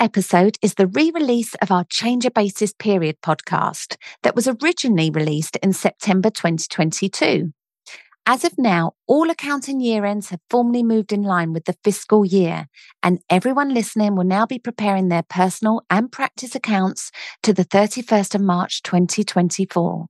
episode 0.00 0.58
is 0.62 0.74
the 0.74 0.86
re 0.86 1.10
release 1.14 1.54
of 1.56 1.70
our 1.70 1.84
Change 1.84 2.24
a 2.24 2.30
Basis 2.30 2.72
Period 2.72 3.20
podcast 3.22 3.96
that 4.22 4.34
was 4.34 4.48
originally 4.48 5.10
released 5.10 5.56
in 5.56 5.72
September 5.72 6.30
2022. 6.30 7.52
As 8.26 8.44
of 8.44 8.56
now, 8.56 8.92
all 9.06 9.28
accounting 9.28 9.80
year 9.80 10.04
ends 10.04 10.30
have 10.30 10.40
formally 10.48 10.82
moved 10.82 11.12
in 11.12 11.22
line 11.22 11.52
with 11.52 11.66
the 11.66 11.76
fiscal 11.84 12.24
year, 12.24 12.68
and 13.02 13.20
everyone 13.28 13.74
listening 13.74 14.16
will 14.16 14.24
now 14.24 14.46
be 14.46 14.58
preparing 14.58 15.08
their 15.08 15.24
personal 15.24 15.82
and 15.90 16.10
practice 16.10 16.54
accounts 16.54 17.10
to 17.42 17.52
the 17.52 17.64
31st 17.64 18.34
of 18.34 18.40
March 18.40 18.82
2024. 18.82 20.06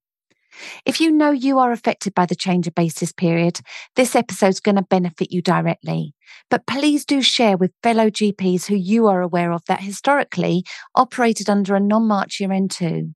If 0.85 1.01
you 1.01 1.11
know 1.11 1.31
you 1.31 1.59
are 1.59 1.73
affected 1.73 2.15
by 2.15 2.27
the 2.27 2.35
change 2.35 2.67
of 2.67 2.75
basis 2.75 3.13
period, 3.13 3.61
this 3.97 4.15
episode's 4.15 4.61
going 4.61 4.77
to 4.77 4.83
benefit 4.83 5.33
you 5.33 5.43
directly. 5.43 6.15
But 6.51 6.67
please 6.67 7.05
do 7.05 7.23
share 7.23 7.57
with 7.57 7.73
fellow 7.83 8.11
GPs 8.11 8.67
who 8.67 8.77
you 8.77 9.07
are 9.07 9.23
aware 9.23 9.53
of 9.53 9.65
that 9.67 9.81
historically 9.81 10.65
operated 10.95 11.49
under 11.49 11.75
a 11.75 11.81
non 11.81 12.07
March 12.07 12.41
year 12.41 12.53
end 12.53 12.71
too. 12.71 13.15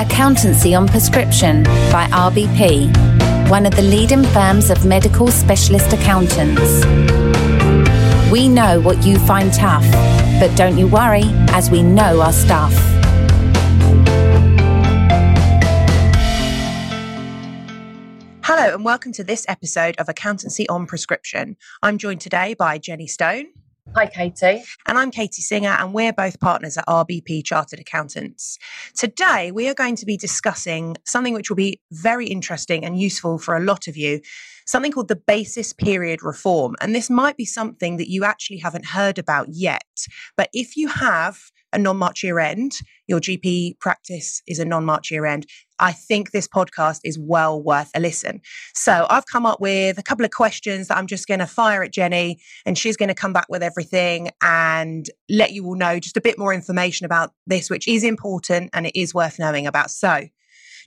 Accountancy 0.00 0.74
on 0.74 0.88
Prescription 0.88 1.62
by 1.92 2.08
RBP, 2.10 3.50
one 3.50 3.66
of 3.66 3.76
the 3.76 3.82
leading 3.82 4.24
firms 4.24 4.70
of 4.70 4.84
medical 4.84 5.28
specialist 5.28 5.92
accountants. 5.92 7.25
We 8.32 8.48
know 8.48 8.80
what 8.80 9.06
you 9.06 9.20
find 9.20 9.52
tough, 9.54 9.88
but 10.40 10.52
don't 10.56 10.76
you 10.76 10.88
worry, 10.88 11.22
as 11.50 11.70
we 11.70 11.80
know 11.80 12.20
our 12.20 12.32
stuff. 12.32 12.72
Hello, 18.42 18.74
and 18.74 18.84
welcome 18.84 19.12
to 19.12 19.22
this 19.22 19.46
episode 19.48 19.94
of 19.98 20.08
Accountancy 20.08 20.68
on 20.68 20.86
Prescription. 20.86 21.56
I'm 21.84 21.98
joined 21.98 22.20
today 22.20 22.54
by 22.54 22.78
Jenny 22.78 23.06
Stone. 23.06 23.46
Hi, 23.94 24.06
Katie. 24.06 24.62
And 24.86 24.98
I'm 24.98 25.10
Katie 25.10 25.42
Singer, 25.42 25.70
and 25.70 25.94
we're 25.94 26.12
both 26.12 26.38
partners 26.40 26.76
at 26.76 26.86
RBP 26.86 27.44
Chartered 27.44 27.78
Accountants. 27.78 28.58
Today, 28.94 29.50
we 29.52 29.68
are 29.68 29.74
going 29.74 29.96
to 29.96 30.04
be 30.04 30.16
discussing 30.16 30.96
something 31.04 31.32
which 31.32 31.48
will 31.48 31.56
be 31.56 31.80
very 31.92 32.26
interesting 32.26 32.84
and 32.84 33.00
useful 33.00 33.38
for 33.38 33.56
a 33.56 33.60
lot 33.60 33.88
of 33.88 33.96
you 33.96 34.20
something 34.66 34.90
called 34.90 35.08
the 35.08 35.16
basis 35.16 35.72
period 35.72 36.22
reform. 36.22 36.74
And 36.80 36.94
this 36.94 37.08
might 37.08 37.36
be 37.36 37.44
something 37.44 37.96
that 37.96 38.10
you 38.10 38.24
actually 38.24 38.58
haven't 38.58 38.86
heard 38.86 39.16
about 39.16 39.46
yet. 39.50 40.06
But 40.36 40.50
if 40.52 40.76
you 40.76 40.88
have 40.88 41.38
a 41.72 41.78
non 41.78 41.96
March 41.96 42.22
year 42.22 42.38
end, 42.38 42.72
your 43.06 43.20
GP 43.20 43.78
practice 43.80 44.42
is 44.46 44.58
a 44.58 44.64
non 44.64 44.84
March 44.84 45.10
year 45.10 45.26
end, 45.26 45.46
I 45.78 45.92
think 45.92 46.30
this 46.30 46.48
podcast 46.48 47.00
is 47.04 47.18
well 47.18 47.62
worth 47.62 47.90
a 47.94 48.00
listen. 48.00 48.40
So 48.74 49.06
I've 49.10 49.26
come 49.26 49.44
up 49.44 49.60
with 49.60 49.98
a 49.98 50.02
couple 50.02 50.24
of 50.24 50.30
questions 50.30 50.88
that 50.88 50.96
I'm 50.96 51.06
just 51.06 51.26
going 51.26 51.40
to 51.40 51.46
fire 51.46 51.82
at 51.82 51.92
Jenny, 51.92 52.38
and 52.64 52.78
she's 52.78 52.96
going 52.96 53.08
to 53.08 53.14
come 53.14 53.32
back 53.32 53.46
with 53.48 53.62
everything 53.62 54.30
and 54.42 55.06
let 55.28 55.52
you 55.52 55.66
all 55.66 55.76
know 55.76 55.98
just 55.98 56.16
a 56.16 56.20
bit 56.20 56.38
more 56.38 56.54
information 56.54 57.04
about 57.04 57.32
this, 57.46 57.68
which 57.68 57.86
is 57.86 58.04
important 58.04 58.70
and 58.72 58.86
it 58.86 58.98
is 58.98 59.14
worth 59.14 59.38
knowing 59.38 59.66
about. 59.66 59.90
So 59.90 60.26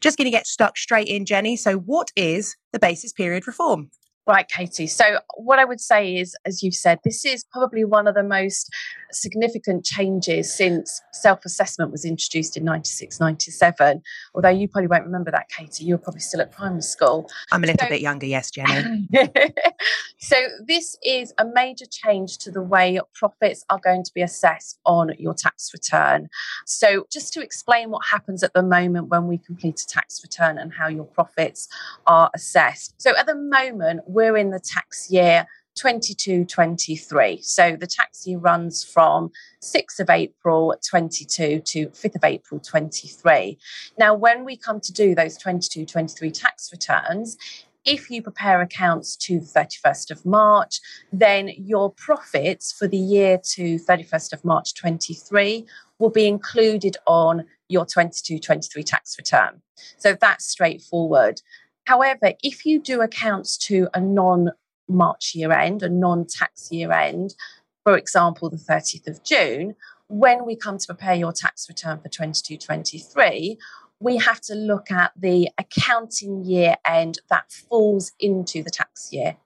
just 0.02 0.17
going 0.17 0.25
to 0.25 0.31
get 0.31 0.47
stuck 0.47 0.77
straight 0.77 1.07
in, 1.07 1.25
Jenny. 1.25 1.55
So, 1.55 1.75
what 1.77 2.11
is 2.16 2.55
the 2.72 2.80
basis 2.80 3.11
period 3.11 3.47
reform? 3.47 3.91
Right, 4.25 4.47
Katie. 4.47 4.88
So, 4.88 5.19
what 5.38 5.59
I 5.59 5.66
would 5.66 5.81
say 5.81 6.16
is, 6.16 6.35
as 6.45 6.61
you've 6.63 6.75
said, 6.75 7.00
this 7.03 7.25
is 7.25 7.44
probably 7.52 7.83
one 7.83 8.07
of 8.07 8.16
the 8.16 8.23
most 8.23 8.69
significant 9.12 9.84
changes 9.86 10.54
since 10.54 11.02
self 11.12 11.46
assessment 11.46 11.92
was 11.92 12.06
introduced 12.06 12.58
in 12.58 12.64
96, 12.64 13.20
97. 13.20 14.02
Although 14.34 14.50
you 14.50 14.68
probably 14.68 14.88
won't 14.88 15.06
remember 15.06 15.32
that, 15.32 15.50
Katie. 15.50 15.86
You 15.86 15.96
were 15.96 16.00
probably 16.00 16.22
still 16.22 16.42
at 16.42 16.52
primary 16.52 16.82
school. 16.82 17.30
I'm 17.52 17.64
a 17.64 17.68
little 17.68 17.86
so, 17.86 17.90
bit 17.90 18.02
younger, 18.02 18.26
yes, 18.26 18.52
Jenny. 18.52 19.08
so, 20.20 20.36
this 20.66 20.98
is 21.04 21.34
a 21.38 21.46
major 21.46 21.86
change 21.86 22.38
to 22.40 22.52
the 22.52 22.62
way 22.62 23.00
profits 23.14 23.66
are 23.70 23.80
going 23.80 24.04
to 24.04 24.12
be 24.14 24.22
assessed 24.22 24.80
on 24.86 25.12
your 25.18 25.34
tax 25.34 25.72
return. 25.74 26.30
So, 26.66 27.06
just 27.12 27.34
to 27.34 27.42
explain 27.42 27.90
what 27.90 28.06
happens 28.06 28.44
at 28.44 28.53
the 28.53 28.64
moment 28.64 29.08
when 29.08 29.28
we 29.28 29.38
complete 29.38 29.81
a 29.81 29.88
tax 29.88 30.22
return 30.24 30.58
and 30.58 30.74
how 30.74 30.88
your 30.88 31.06
profits 31.06 31.68
are 32.08 32.30
assessed. 32.34 32.94
So, 33.02 33.16
at 33.18 33.25
the 33.25 33.36
moment, 33.36 34.02
we're 34.08 34.38
in 34.38 34.52
the 34.52 34.59
tax 34.59 35.09
year 35.12 35.48
22 35.79 36.45
23. 36.45 37.41
So 37.41 37.78
the 37.79 37.88
tax 37.88 38.28
year 38.28 38.38
runs 38.38 38.84
from 38.84 39.31
6th 39.62 40.00
of 40.00 40.09
April 40.09 40.75
22 40.88 41.62
to 41.62 41.88
5th 41.88 42.16
of 42.16 42.23
April 42.23 42.59
23. 42.59 43.57
Now, 43.97 44.13
when 44.13 44.44
we 44.44 44.57
come 44.57 44.81
to 44.81 44.91
do 44.91 45.16
those 45.16 45.38
22 45.38 45.85
23 45.85 46.31
tax 46.31 46.72
returns, 46.72 47.38
if 47.85 48.12
you 48.12 48.22
prepare 48.22 48.62
accounts 48.62 49.16
to 49.16 49.39
the 49.39 49.45
31st 49.45 50.12
of 50.12 50.25
March, 50.25 50.81
then 51.13 51.50
your 51.56 51.91
profits 51.91 52.73
for 52.73 52.88
the 52.88 52.97
year 52.97 53.39
to 53.53 53.79
31st 53.79 54.34
of 54.34 54.44
March 54.44 54.73
23 54.73 55.66
will 55.97 56.09
be 56.09 56.28
included 56.28 56.97
on 57.07 57.45
your 57.69 57.85
22 57.85 58.39
23 58.39 58.84
tax 58.84 59.18
return. 59.18 59.62
So 59.97 60.16
that's 60.19 60.45
straightforward. 60.45 61.41
However, 61.85 62.34
if 62.44 62.66
you 62.66 62.79
do 62.79 63.01
accounts 63.01 63.57
to 63.69 63.88
a 63.94 64.01
non 64.01 64.51
March 64.89 65.33
year 65.35 65.51
end, 65.51 65.83
a 65.83 65.89
non 65.89 66.25
tax 66.25 66.72
year 66.72 66.91
end, 66.91 67.35
for 67.83 67.97
example, 67.97 68.50
the 68.50 68.57
30th 68.57 69.07
of 69.07 69.23
June, 69.23 69.75
when 70.07 70.45
we 70.45 70.55
come 70.55 70.77
to 70.77 70.88
prepare 70.88 71.16
your 71.16 71.31
tax 71.31 71.69
return 71.69 72.00
for 72.00 72.09
22 72.09 72.57
23, 72.57 73.57
we 74.00 74.17
have 74.17 74.41
to 74.41 74.55
look 74.55 74.91
at 74.91 75.11
the 75.16 75.50
accounting 75.57 76.44
year 76.44 76.75
end 76.85 77.19
that 77.29 77.51
falls 77.51 78.11
into 78.19 78.63
the 78.63 78.69
tax 78.69 79.11
year. 79.11 79.38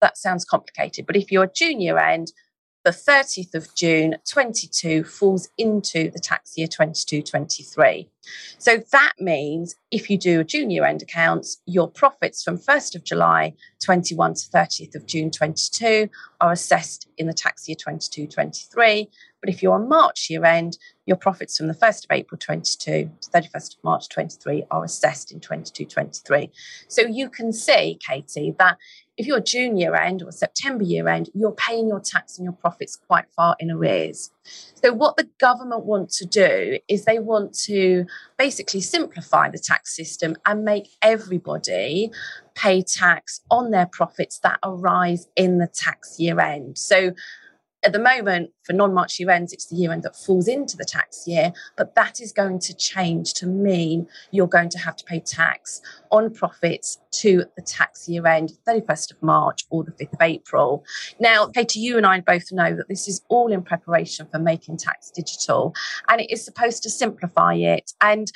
That 0.00 0.16
sounds 0.16 0.44
complicated, 0.44 1.06
but 1.06 1.16
if 1.16 1.32
you're 1.32 1.44
a 1.44 1.52
June 1.52 1.80
year 1.80 1.98
end, 1.98 2.32
the 2.84 2.90
30th 2.90 3.54
of 3.54 3.74
June 3.74 4.16
22 4.30 5.04
falls 5.04 5.48
into 5.56 6.10
the 6.10 6.18
tax 6.18 6.56
year 6.56 6.68
22 6.68 7.22
23. 7.22 8.08
So 8.58 8.82
that 8.92 9.12
means 9.18 9.74
if 9.90 10.10
you 10.10 10.18
do 10.18 10.40
a 10.40 10.44
junior 10.44 10.84
end 10.84 11.02
accounts, 11.02 11.60
your 11.66 11.90
profits 11.90 12.42
from 12.42 12.58
1st 12.58 12.96
of 12.96 13.04
July 13.04 13.54
21 13.82 14.34
to 14.34 14.48
30th 14.48 14.94
of 14.94 15.06
June 15.06 15.30
22 15.30 16.08
are 16.40 16.52
assessed 16.52 17.08
in 17.16 17.26
the 17.26 17.32
tax 17.32 17.68
year 17.68 17.76
22 17.76 18.26
23. 18.26 19.08
But 19.40 19.52
if 19.52 19.62
you're 19.62 19.74
on 19.74 19.88
March 19.88 20.28
year 20.30 20.44
end, 20.44 20.78
your 21.06 21.18
profits 21.18 21.58
from 21.58 21.68
the 21.68 21.74
1st 21.74 22.04
of 22.04 22.10
April 22.12 22.38
22 22.38 23.10
to 23.20 23.30
31st 23.30 23.76
of 23.76 23.84
March 23.84 24.08
23 24.08 24.64
are 24.70 24.84
assessed 24.84 25.32
in 25.32 25.40
22 25.40 25.84
23. 25.84 26.50
So 26.88 27.02
you 27.02 27.28
can 27.28 27.52
see, 27.52 27.98
Katie, 28.06 28.54
that 28.58 28.78
if 29.16 29.26
you're 29.26 29.40
June 29.40 29.76
year 29.76 29.94
end 29.94 30.22
or 30.22 30.32
September 30.32 30.82
year 30.82 31.08
end, 31.08 31.30
you're 31.34 31.52
paying 31.52 31.88
your 31.88 32.00
tax 32.00 32.36
and 32.36 32.44
your 32.44 32.52
profits 32.52 32.96
quite 32.96 33.26
far 33.36 33.56
in 33.60 33.70
arrears. 33.70 34.30
So, 34.74 34.92
what 34.92 35.16
the 35.16 35.28
government 35.38 35.84
want 35.84 36.10
to 36.10 36.26
do 36.26 36.78
is 36.88 37.04
they 37.04 37.18
want 37.18 37.54
to 37.64 38.06
basically 38.36 38.80
simplify 38.80 39.48
the 39.50 39.58
tax 39.58 39.94
system 39.94 40.36
and 40.44 40.64
make 40.64 40.88
everybody 41.00 42.10
pay 42.54 42.82
tax 42.82 43.40
on 43.50 43.70
their 43.70 43.86
profits 43.86 44.38
that 44.40 44.58
arise 44.62 45.28
in 45.36 45.58
the 45.58 45.68
tax 45.68 46.18
year 46.18 46.40
end. 46.40 46.76
So, 46.76 47.12
at 47.84 47.92
the 47.92 47.98
moment, 47.98 48.50
for 48.64 48.72
non 48.72 48.94
March 48.94 49.20
year 49.20 49.30
ends, 49.30 49.52
it's 49.52 49.66
the 49.66 49.76
year 49.76 49.92
end 49.92 50.02
that 50.04 50.16
falls 50.16 50.48
into 50.48 50.76
the 50.76 50.84
tax 50.84 51.26
year, 51.26 51.52
but 51.76 51.94
that 51.94 52.20
is 52.20 52.32
going 52.32 52.58
to 52.60 52.74
change 52.74 53.34
to 53.34 53.46
mean 53.46 54.06
you're 54.30 54.48
going 54.48 54.70
to 54.70 54.78
have 54.78 54.96
to 54.96 55.04
pay 55.04 55.20
tax 55.20 55.80
on 56.10 56.32
profits 56.32 56.98
to 57.10 57.44
the 57.56 57.62
tax 57.62 58.08
year 58.08 58.26
end, 58.26 58.52
31st 58.66 59.12
of 59.12 59.22
March 59.22 59.64
or 59.70 59.84
the 59.84 59.92
5th 59.92 60.14
of 60.14 60.22
April. 60.22 60.84
Now, 61.20 61.46
Katie, 61.46 61.80
you 61.80 61.96
and 61.96 62.06
I 62.06 62.20
both 62.20 62.50
know 62.52 62.74
that 62.74 62.88
this 62.88 63.06
is 63.06 63.22
all 63.28 63.52
in 63.52 63.62
preparation 63.62 64.26
for 64.32 64.38
making 64.38 64.78
tax 64.78 65.10
digital, 65.10 65.74
and 66.08 66.20
it 66.20 66.30
is 66.30 66.44
supposed 66.44 66.82
to 66.84 66.90
simplify 66.90 67.54
it. 67.54 67.92
And 68.00 68.30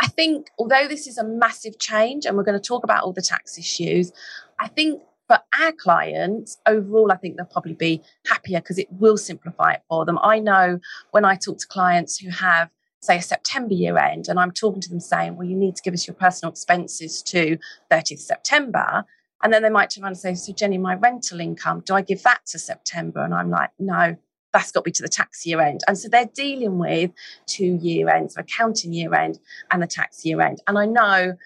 I 0.00 0.06
think, 0.06 0.48
although 0.58 0.88
this 0.88 1.06
is 1.06 1.18
a 1.18 1.24
massive 1.24 1.78
change, 1.78 2.26
and 2.26 2.36
we're 2.36 2.44
going 2.44 2.60
to 2.60 2.66
talk 2.66 2.84
about 2.84 3.04
all 3.04 3.12
the 3.12 3.22
tax 3.22 3.58
issues, 3.58 4.12
I 4.58 4.68
think 4.68 5.02
for 5.30 5.38
our 5.60 5.70
clients, 5.70 6.58
overall, 6.66 7.12
I 7.12 7.16
think 7.16 7.36
they'll 7.36 7.46
probably 7.46 7.74
be 7.74 8.02
happier 8.26 8.58
because 8.58 8.78
it 8.78 8.88
will 8.90 9.16
simplify 9.16 9.74
it 9.74 9.82
for 9.88 10.04
them. 10.04 10.18
I 10.22 10.40
know 10.40 10.80
when 11.12 11.24
I 11.24 11.36
talk 11.36 11.58
to 11.58 11.68
clients 11.68 12.18
who 12.18 12.30
have, 12.30 12.68
say, 13.00 13.18
a 13.18 13.22
September 13.22 13.74
year 13.74 13.96
end, 13.96 14.26
and 14.26 14.40
I'm 14.40 14.50
talking 14.50 14.80
to 14.80 14.88
them 14.88 14.98
saying, 14.98 15.36
well, 15.36 15.46
you 15.46 15.54
need 15.54 15.76
to 15.76 15.82
give 15.82 15.94
us 15.94 16.04
your 16.04 16.16
personal 16.16 16.50
expenses 16.50 17.22
to 17.22 17.58
30th 17.92 18.18
September. 18.18 19.04
And 19.44 19.52
then 19.52 19.62
they 19.62 19.70
might 19.70 19.90
turn 19.90 20.02
around 20.02 20.14
and 20.14 20.18
say, 20.18 20.34
so 20.34 20.52
Jenny, 20.52 20.78
my 20.78 20.96
rental 20.96 21.38
income, 21.38 21.84
do 21.86 21.94
I 21.94 22.02
give 22.02 22.24
that 22.24 22.44
to 22.46 22.58
September? 22.58 23.22
And 23.22 23.32
I'm 23.32 23.50
like, 23.50 23.70
no, 23.78 24.16
that's 24.52 24.72
got 24.72 24.80
to 24.80 24.84
be 24.84 24.90
to 24.90 25.02
the 25.02 25.08
tax 25.08 25.46
year 25.46 25.60
end. 25.60 25.82
And 25.86 25.96
so 25.96 26.08
they're 26.08 26.28
dealing 26.34 26.78
with 26.78 27.12
two 27.46 27.78
year 27.80 28.08
ends, 28.08 28.36
accounting 28.36 28.92
year 28.92 29.14
end 29.14 29.38
and 29.70 29.80
the 29.80 29.86
tax 29.86 30.24
year 30.24 30.40
end. 30.40 30.60
And 30.66 30.76
I 30.76 30.86
know 30.86 31.36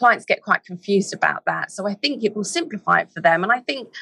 clients 0.00 0.24
get 0.24 0.42
quite 0.42 0.64
confused 0.64 1.12
about 1.12 1.44
that. 1.44 1.70
So 1.70 1.86
I 1.86 1.92
think 1.92 2.24
it 2.24 2.34
will 2.34 2.42
simplify 2.42 3.00
it 3.00 3.12
for 3.12 3.20
them. 3.20 3.42
And 3.42 3.52
I 3.52 3.60
think 3.60 3.92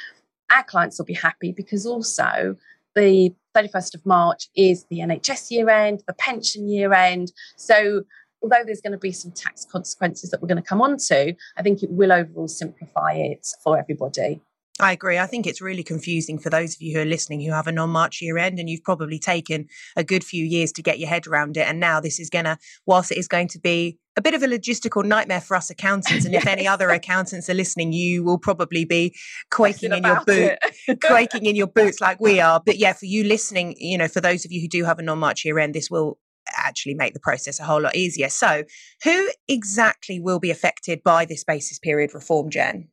our 0.48 0.62
clients 0.62 0.96
will 0.96 1.06
be 1.06 1.14
happy 1.14 1.50
because 1.50 1.84
also 1.84 2.56
the 2.94 3.34
31st 3.56 3.96
of 3.96 4.06
March 4.06 4.48
is 4.56 4.86
the 4.90 5.00
NHS 5.00 5.50
year 5.50 5.68
end, 5.68 6.04
the 6.06 6.14
pension 6.14 6.68
year 6.68 6.92
end. 6.94 7.32
So 7.56 8.04
although 8.40 8.62
there's 8.64 8.80
going 8.80 8.92
to 8.92 8.98
be 8.98 9.10
some 9.10 9.32
tax 9.32 9.64
consequences 9.64 10.30
that 10.30 10.40
we're 10.40 10.46
going 10.46 10.62
to 10.62 10.68
come 10.68 10.80
on 10.80 10.98
to, 11.08 11.34
I 11.56 11.62
think 11.62 11.82
it 11.82 11.90
will 11.90 12.12
overall 12.12 12.46
simplify 12.46 13.14
it 13.14 13.48
for 13.64 13.76
everybody. 13.76 14.40
I 14.80 14.92
agree. 14.92 15.18
I 15.18 15.26
think 15.26 15.48
it's 15.48 15.60
really 15.60 15.82
confusing 15.82 16.38
for 16.38 16.50
those 16.50 16.74
of 16.74 16.80
you 16.80 16.94
who 16.94 17.02
are 17.02 17.04
listening 17.04 17.40
who 17.40 17.50
have 17.50 17.66
a 17.66 17.72
non 17.72 17.90
March 17.90 18.22
year 18.22 18.38
end 18.38 18.60
and 18.60 18.70
you've 18.70 18.84
probably 18.84 19.18
taken 19.18 19.66
a 19.96 20.04
good 20.04 20.22
few 20.22 20.44
years 20.44 20.70
to 20.72 20.82
get 20.82 21.00
your 21.00 21.08
head 21.08 21.26
around 21.26 21.56
it. 21.56 21.66
And 21.66 21.80
now 21.80 21.98
this 21.98 22.20
is 22.20 22.30
going 22.30 22.44
to, 22.44 22.56
whilst 22.86 23.10
it 23.10 23.18
is 23.18 23.26
going 23.26 23.48
to 23.48 23.58
be 23.58 23.98
a 24.18 24.20
bit 24.20 24.34
of 24.34 24.42
a 24.42 24.48
logistical 24.48 25.04
nightmare 25.04 25.40
for 25.40 25.56
us 25.56 25.70
accountants, 25.70 26.24
and 26.24 26.34
yes. 26.34 26.42
if 26.42 26.48
any 26.48 26.66
other 26.66 26.90
accountants 26.90 27.48
are 27.48 27.54
listening, 27.54 27.92
you 27.92 28.24
will 28.24 28.36
probably 28.36 28.84
be 28.84 29.14
quaking 29.52 29.92
in 29.92 30.02
your 30.02 30.24
boot, 30.24 30.58
quaking 31.04 31.46
in 31.46 31.54
your 31.54 31.68
boots 31.68 32.00
like 32.00 32.20
we 32.20 32.40
are. 32.40 32.60
But 32.64 32.78
yeah, 32.78 32.94
for 32.94 33.06
you 33.06 33.22
listening, 33.22 33.76
you 33.78 33.96
know, 33.96 34.08
for 34.08 34.20
those 34.20 34.44
of 34.44 34.50
you 34.50 34.60
who 34.60 34.66
do 34.66 34.84
have 34.84 34.98
a 34.98 35.02
non 35.02 35.20
March 35.20 35.44
year 35.44 35.60
end, 35.60 35.72
this 35.72 35.88
will 35.88 36.18
actually 36.56 36.94
make 36.94 37.14
the 37.14 37.20
process 37.20 37.60
a 37.60 37.62
whole 37.62 37.80
lot 37.80 37.94
easier. 37.94 38.28
So, 38.28 38.64
who 39.04 39.30
exactly 39.46 40.18
will 40.18 40.40
be 40.40 40.50
affected 40.50 41.04
by 41.04 41.24
this 41.24 41.44
basis 41.44 41.78
period 41.78 42.12
reform, 42.12 42.50
Jen? 42.50 42.88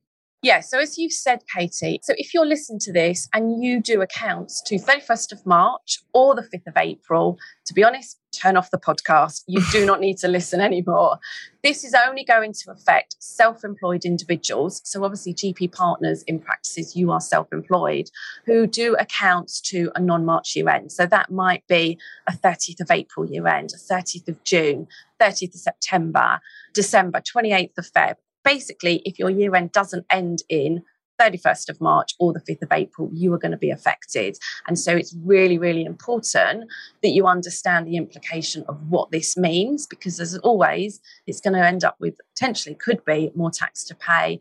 Yeah, 0.45 0.59
so 0.59 0.77
as 0.77 0.99
you 0.99 1.09
said, 1.09 1.39
Katie, 1.51 1.99
so 2.03 2.13
if 2.19 2.31
you're 2.31 2.45
listening 2.45 2.77
to 2.81 2.93
this 2.93 3.27
and 3.33 3.63
you 3.63 3.81
do 3.81 4.03
accounts 4.03 4.61
to 4.67 4.75
31st 4.75 5.31
of 5.31 5.43
March 5.43 6.03
or 6.13 6.35
the 6.35 6.43
5th 6.43 6.67
of 6.67 6.77
April, 6.77 7.39
to 7.65 7.73
be 7.73 7.83
honest, 7.83 8.19
turn 8.31 8.55
off 8.55 8.69
the 8.69 8.77
podcast. 8.77 9.43
You 9.47 9.63
do 9.71 9.87
not 9.87 9.99
need 9.99 10.19
to 10.19 10.27
listen 10.27 10.61
anymore. 10.61 11.17
This 11.63 11.83
is 11.83 11.95
only 11.95 12.23
going 12.23 12.53
to 12.53 12.71
affect 12.71 13.15
self 13.17 13.63
employed 13.63 14.05
individuals. 14.05 14.81
So, 14.83 15.03
obviously, 15.03 15.33
GP 15.33 15.71
partners 15.71 16.21
in 16.27 16.39
practices, 16.39 16.95
you 16.95 17.11
are 17.11 17.21
self 17.21 17.51
employed, 17.51 18.11
who 18.45 18.67
do 18.67 18.95
accounts 18.99 19.59
to 19.61 19.91
a 19.95 19.99
non 19.99 20.25
March 20.25 20.55
year 20.55 20.69
end. 20.69 20.91
So, 20.91 21.07
that 21.07 21.31
might 21.31 21.65
be 21.67 21.97
a 22.27 22.33
30th 22.33 22.81
of 22.81 22.91
April 22.91 23.25
year 23.25 23.47
end, 23.47 23.71
a 23.73 23.93
30th 23.93 24.27
of 24.27 24.43
June, 24.43 24.87
30th 25.19 25.55
of 25.55 25.61
September, 25.61 26.39
December, 26.73 27.19
28th 27.21 27.79
of 27.79 27.91
Feb 27.91 28.15
basically, 28.45 29.01
if 29.03 29.19
your 29.19 29.29
year 29.29 29.55
end 29.55 29.73
doesn't 29.73 30.05
end 30.09 30.43
in 30.47 30.83
31st 31.19 31.69
of 31.69 31.81
March 31.81 32.13
or 32.19 32.33
the 32.33 32.41
5th 32.41 32.61
of 32.61 32.71
April, 32.71 33.09
you 33.13 33.33
are 33.33 33.37
going 33.37 33.51
to 33.51 33.57
be 33.57 33.71
affected. 33.71 34.37
And 34.67 34.77
so 34.77 34.95
it's 34.95 35.15
really, 35.23 35.57
really 35.57 35.85
important 35.85 36.65
that 37.01 37.09
you 37.09 37.27
understand 37.27 37.87
the 37.87 37.97
implication 37.97 38.63
of 38.67 38.89
what 38.89 39.11
this 39.11 39.37
means, 39.37 39.87
because 39.87 40.19
as 40.19 40.37
always, 40.39 40.99
it's 41.27 41.41
going 41.41 41.53
to 41.53 41.65
end 41.65 41.83
up 41.83 41.95
with 41.99 42.19
potentially 42.33 42.75
could 42.75 43.03
be 43.05 43.31
more 43.35 43.51
tax 43.51 43.83
to 43.85 43.95
pay. 43.95 44.39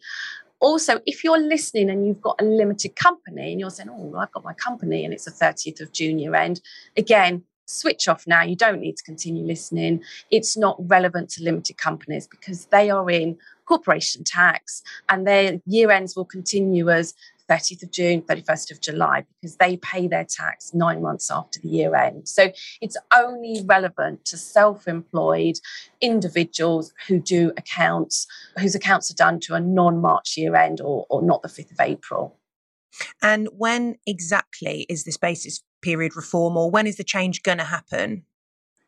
Also, 0.60 1.00
if 1.06 1.22
you're 1.22 1.40
listening 1.40 1.90
and 1.90 2.06
you've 2.06 2.22
got 2.22 2.40
a 2.40 2.44
limited 2.44 2.96
company 2.96 3.52
and 3.52 3.60
you're 3.60 3.70
saying, 3.70 3.90
Oh, 3.90 4.14
I've 4.16 4.32
got 4.32 4.44
my 4.44 4.54
company 4.54 5.04
and 5.04 5.12
it's 5.12 5.26
the 5.26 5.30
30th 5.30 5.80
of 5.80 5.92
June 5.92 6.18
year 6.18 6.34
end, 6.34 6.60
again, 6.96 7.44
switch 7.66 8.08
off 8.08 8.26
now. 8.26 8.42
You 8.42 8.56
don't 8.56 8.80
need 8.80 8.96
to 8.96 9.02
continue 9.02 9.44
listening. 9.44 10.02
It's 10.30 10.56
not 10.56 10.76
relevant 10.78 11.30
to 11.30 11.42
limited 11.42 11.76
companies 11.76 12.26
because 12.26 12.66
they 12.66 12.90
are 12.90 13.10
in 13.10 13.38
corporation 13.64 14.24
tax 14.24 14.82
and 15.08 15.26
their 15.26 15.60
year 15.66 15.90
ends 15.90 16.16
will 16.16 16.24
continue 16.24 16.90
as 16.90 17.14
30th 17.48 17.82
of 17.82 17.90
June, 17.90 18.22
31st 18.22 18.70
of 18.70 18.80
July, 18.80 19.24
because 19.40 19.56
they 19.56 19.76
pay 19.76 20.06
their 20.08 20.24
tax 20.24 20.72
nine 20.72 21.02
months 21.02 21.30
after 21.30 21.60
the 21.60 21.68
year 21.68 21.94
end. 21.94 22.28
So 22.28 22.52
it's 22.80 22.96
only 23.14 23.62
relevant 23.66 24.24
to 24.26 24.36
self 24.36 24.88
employed 24.88 25.56
individuals 26.00 26.92
who 27.06 27.20
do 27.20 27.52
accounts, 27.56 28.26
whose 28.58 28.74
accounts 28.74 29.10
are 29.10 29.14
done 29.14 29.40
to 29.40 29.54
a 29.54 29.60
non 29.60 30.00
March 30.00 30.36
year 30.36 30.56
end 30.56 30.80
or, 30.80 31.06
or 31.10 31.22
not 31.22 31.42
the 31.42 31.48
5th 31.48 31.72
of 31.72 31.80
April. 31.80 32.38
And 33.20 33.48
when 33.56 33.96
exactly 34.06 34.86
is 34.88 35.04
this 35.04 35.16
basis 35.16 35.62
period 35.82 36.16
reform, 36.16 36.56
or 36.56 36.70
when 36.70 36.86
is 36.86 36.96
the 36.96 37.04
change 37.04 37.42
going 37.42 37.58
to 37.58 37.64
happen? 37.64 38.24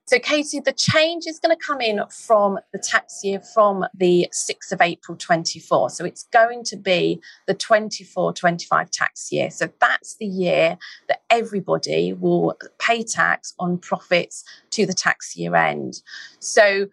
So, 0.09 0.21
Katie, 0.21 0.61
the 0.61 0.73
change 0.73 1.25
is 1.27 1.41
going 1.41 1.57
to 1.57 1.61
come 1.61 1.81
in 1.81 2.01
from 2.11 2.61
the 2.73 2.79
tax 2.79 3.25
year 3.25 3.41
from 3.41 3.85
the 3.93 4.29
6th 4.33 4.71
of 4.71 4.81
April 4.81 5.17
24. 5.17 5.91
So, 5.91 6.05
it's 6.05 6.23
going 6.33 6.63
to 6.65 6.77
be 6.77 7.21
the 7.49 7.55
24 7.55 8.33
25 8.33 8.91
tax 8.93 9.33
year. 9.33 9.51
So, 9.51 9.69
that's 9.81 10.17
the 10.17 10.27
year 10.27 10.79
that 11.09 11.23
everybody 11.29 12.13
will 12.13 12.57
pay 12.79 13.03
tax 13.03 13.53
on 13.59 13.79
profits 13.79 14.45
to 14.71 14.87
the 14.87 14.95
tax 14.95 15.37
year 15.37 15.57
end. 15.57 16.03
So, 16.39 16.87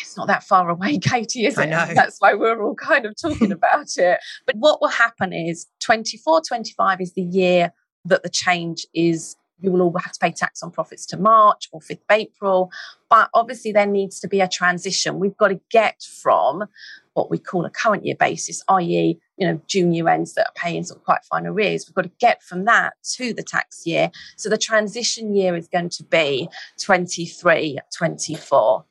it's 0.00 0.16
not 0.16 0.26
that 0.28 0.44
far 0.44 0.70
away, 0.70 0.98
Katie, 1.02 1.44
is 1.44 1.58
it? 1.58 1.62
I 1.62 1.66
know. 1.66 1.94
That's 1.94 2.18
why 2.20 2.32
we're 2.32 2.62
all 2.62 2.74
kind 2.74 3.04
of 3.04 3.14
talking 3.20 3.52
about 3.52 3.98
it. 3.98 4.18
But 4.46 4.56
what 4.56 4.80
will 4.80 4.88
happen 4.88 5.34
is 5.34 5.66
24, 5.80 6.40
25 6.48 7.00
is 7.02 7.12
the 7.12 7.22
year 7.22 7.70
that 8.06 8.22
the 8.22 8.30
change 8.30 8.86
is 8.94 9.36
you 9.60 9.70
will 9.70 9.82
all 9.82 9.98
have 9.98 10.12
to 10.12 10.18
pay 10.18 10.32
tax 10.32 10.62
on 10.62 10.70
profits 10.70 11.06
to 11.06 11.16
March 11.16 11.68
or 11.72 11.80
5th 11.80 11.92
of 11.92 11.98
April. 12.10 12.70
But 13.08 13.30
obviously, 13.32 13.72
there 13.72 13.86
needs 13.86 14.20
to 14.20 14.28
be 14.28 14.40
a 14.40 14.48
transition. 14.48 15.18
We've 15.18 15.36
got 15.36 15.48
to 15.48 15.60
get 15.70 16.02
from 16.02 16.64
what 17.14 17.30
we 17.30 17.38
call 17.38 17.64
a 17.64 17.70
current 17.70 18.04
year 18.04 18.16
basis, 18.18 18.62
i.e., 18.68 19.18
you 19.36 19.46
know, 19.46 19.60
June 19.66 19.92
year 19.92 20.08
ends 20.08 20.34
that 20.34 20.48
are 20.48 20.52
paying 20.56 20.84
sort 20.84 20.98
of 20.98 21.04
quite 21.04 21.24
fine 21.24 21.46
arrears. 21.46 21.86
We've 21.86 21.94
got 21.94 22.02
to 22.02 22.10
get 22.18 22.42
from 22.42 22.64
that 22.64 22.94
to 23.14 23.32
the 23.32 23.42
tax 23.42 23.86
year. 23.86 24.10
So 24.36 24.48
the 24.48 24.58
transition 24.58 25.34
year 25.34 25.56
is 25.56 25.68
going 25.68 25.90
to 25.90 26.04
be 26.04 26.48
23, 26.80 27.78
24. 27.96 28.84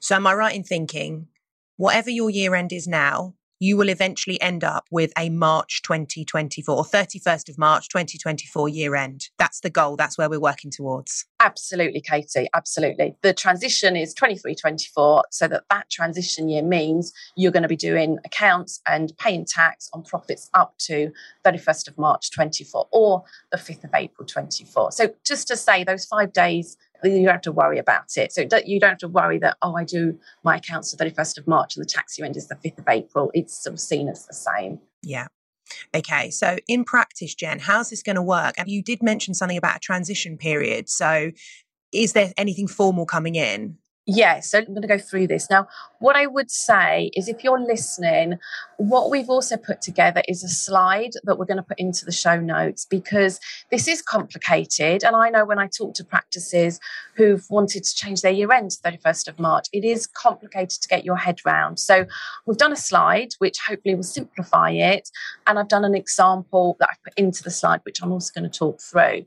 So, 0.00 0.14
am 0.14 0.26
I 0.26 0.34
right 0.34 0.54
in 0.54 0.62
thinking 0.62 1.28
whatever 1.76 2.10
your 2.10 2.28
year 2.28 2.54
end 2.54 2.72
is 2.72 2.86
now, 2.86 3.34
you 3.60 3.76
will 3.76 3.88
eventually 3.88 4.40
end 4.40 4.64
up 4.64 4.86
with 4.90 5.12
a 5.16 5.30
March 5.30 5.82
2024 5.82 6.76
or 6.76 6.84
31st 6.84 7.48
of 7.48 7.58
March 7.58 7.88
2024 7.88 8.68
year 8.68 8.94
end. 8.94 9.28
That's 9.38 9.60
the 9.60 9.70
goal. 9.70 9.96
That's 9.96 10.16
where 10.16 10.28
we're 10.28 10.40
working 10.40 10.70
towards. 10.70 11.26
Absolutely, 11.40 12.00
Katie. 12.00 12.48
Absolutely. 12.54 13.16
The 13.22 13.32
transition 13.32 13.96
is 13.96 14.14
23 14.14 14.54
24. 14.54 15.24
So 15.30 15.48
that 15.48 15.64
that 15.70 15.90
transition 15.90 16.48
year 16.48 16.62
means 16.62 17.12
you're 17.36 17.52
going 17.52 17.62
to 17.62 17.68
be 17.68 17.76
doing 17.76 18.18
accounts 18.24 18.80
and 18.86 19.12
paying 19.18 19.44
tax 19.44 19.88
on 19.92 20.02
profits 20.02 20.48
up 20.54 20.74
to 20.78 21.12
31st 21.44 21.88
of 21.88 21.98
March 21.98 22.30
24 22.30 22.88
or 22.92 23.24
the 23.50 23.58
5th 23.58 23.84
of 23.84 23.90
April 23.94 24.26
24. 24.26 24.92
So 24.92 25.14
just 25.24 25.48
to 25.48 25.56
say, 25.56 25.84
those 25.84 26.04
five 26.04 26.32
days 26.32 26.76
you 27.04 27.24
don't 27.24 27.32
have 27.32 27.40
to 27.42 27.52
worry 27.52 27.78
about 27.78 28.16
it. 28.16 28.32
So 28.32 28.46
you 28.64 28.80
don't 28.80 28.90
have 28.90 28.98
to 28.98 29.08
worry 29.08 29.38
that, 29.38 29.56
oh, 29.62 29.76
I 29.76 29.84
do 29.84 30.18
my 30.42 30.56
accounts 30.56 30.92
the 30.92 31.04
31st 31.04 31.38
of 31.38 31.46
March 31.46 31.76
and 31.76 31.84
the 31.84 31.88
tax 31.88 32.18
year 32.18 32.26
end 32.26 32.36
is 32.36 32.48
the 32.48 32.56
5th 32.56 32.78
of 32.78 32.88
April. 32.88 33.30
It's 33.34 33.62
sort 33.62 33.74
of 33.74 33.80
seen 33.80 34.08
as 34.08 34.26
the 34.26 34.34
same. 34.34 34.80
Yeah. 35.02 35.28
Okay, 35.94 36.30
so 36.30 36.56
in 36.66 36.84
practice, 36.84 37.34
Jen, 37.34 37.58
how's 37.58 37.90
this 37.90 38.02
going 38.02 38.16
to 38.16 38.22
work? 38.22 38.54
And 38.56 38.68
you 38.68 38.82
did 38.82 39.02
mention 39.02 39.34
something 39.34 39.58
about 39.58 39.76
a 39.76 39.80
transition 39.80 40.38
period. 40.38 40.88
So 40.88 41.30
is 41.92 42.14
there 42.14 42.32
anything 42.36 42.66
formal 42.66 43.06
coming 43.06 43.34
in? 43.34 43.76
Yeah, 44.10 44.40
so 44.40 44.60
I'm 44.60 44.64
going 44.64 44.80
to 44.80 44.88
go 44.88 44.96
through 44.96 45.26
this. 45.26 45.50
Now, 45.50 45.68
what 45.98 46.16
I 46.16 46.26
would 46.26 46.50
say 46.50 47.10
is 47.12 47.28
if 47.28 47.44
you're 47.44 47.60
listening, 47.60 48.38
what 48.78 49.10
we've 49.10 49.28
also 49.28 49.58
put 49.58 49.82
together 49.82 50.22
is 50.26 50.42
a 50.42 50.48
slide 50.48 51.10
that 51.24 51.38
we're 51.38 51.44
going 51.44 51.58
to 51.58 51.62
put 51.62 51.78
into 51.78 52.06
the 52.06 52.12
show 52.12 52.40
notes 52.40 52.86
because 52.86 53.38
this 53.70 53.86
is 53.86 54.00
complicated. 54.00 55.04
And 55.04 55.14
I 55.14 55.28
know 55.28 55.44
when 55.44 55.58
I 55.58 55.66
talk 55.66 55.92
to 55.96 56.04
practices 56.04 56.80
who've 57.16 57.44
wanted 57.50 57.84
to 57.84 57.94
change 57.94 58.22
their 58.22 58.32
year 58.32 58.50
end 58.50 58.70
to 58.70 58.78
31st 58.78 59.28
of 59.28 59.38
March, 59.38 59.66
it 59.74 59.84
is 59.84 60.06
complicated 60.06 60.80
to 60.80 60.88
get 60.88 61.04
your 61.04 61.18
head 61.18 61.40
round. 61.44 61.78
So 61.78 62.06
we've 62.46 62.56
done 62.56 62.72
a 62.72 62.76
slide 62.76 63.34
which 63.40 63.58
hopefully 63.58 63.94
will 63.94 64.02
simplify 64.04 64.70
it. 64.70 65.10
And 65.46 65.58
I've 65.58 65.68
done 65.68 65.84
an 65.84 65.94
example 65.94 66.78
that 66.80 66.88
I've 66.92 67.04
put 67.04 67.12
into 67.18 67.42
the 67.42 67.50
slide, 67.50 67.80
which 67.82 68.02
I'm 68.02 68.12
also 68.12 68.32
going 68.34 68.50
to 68.50 68.58
talk 68.58 68.80
through. 68.80 69.26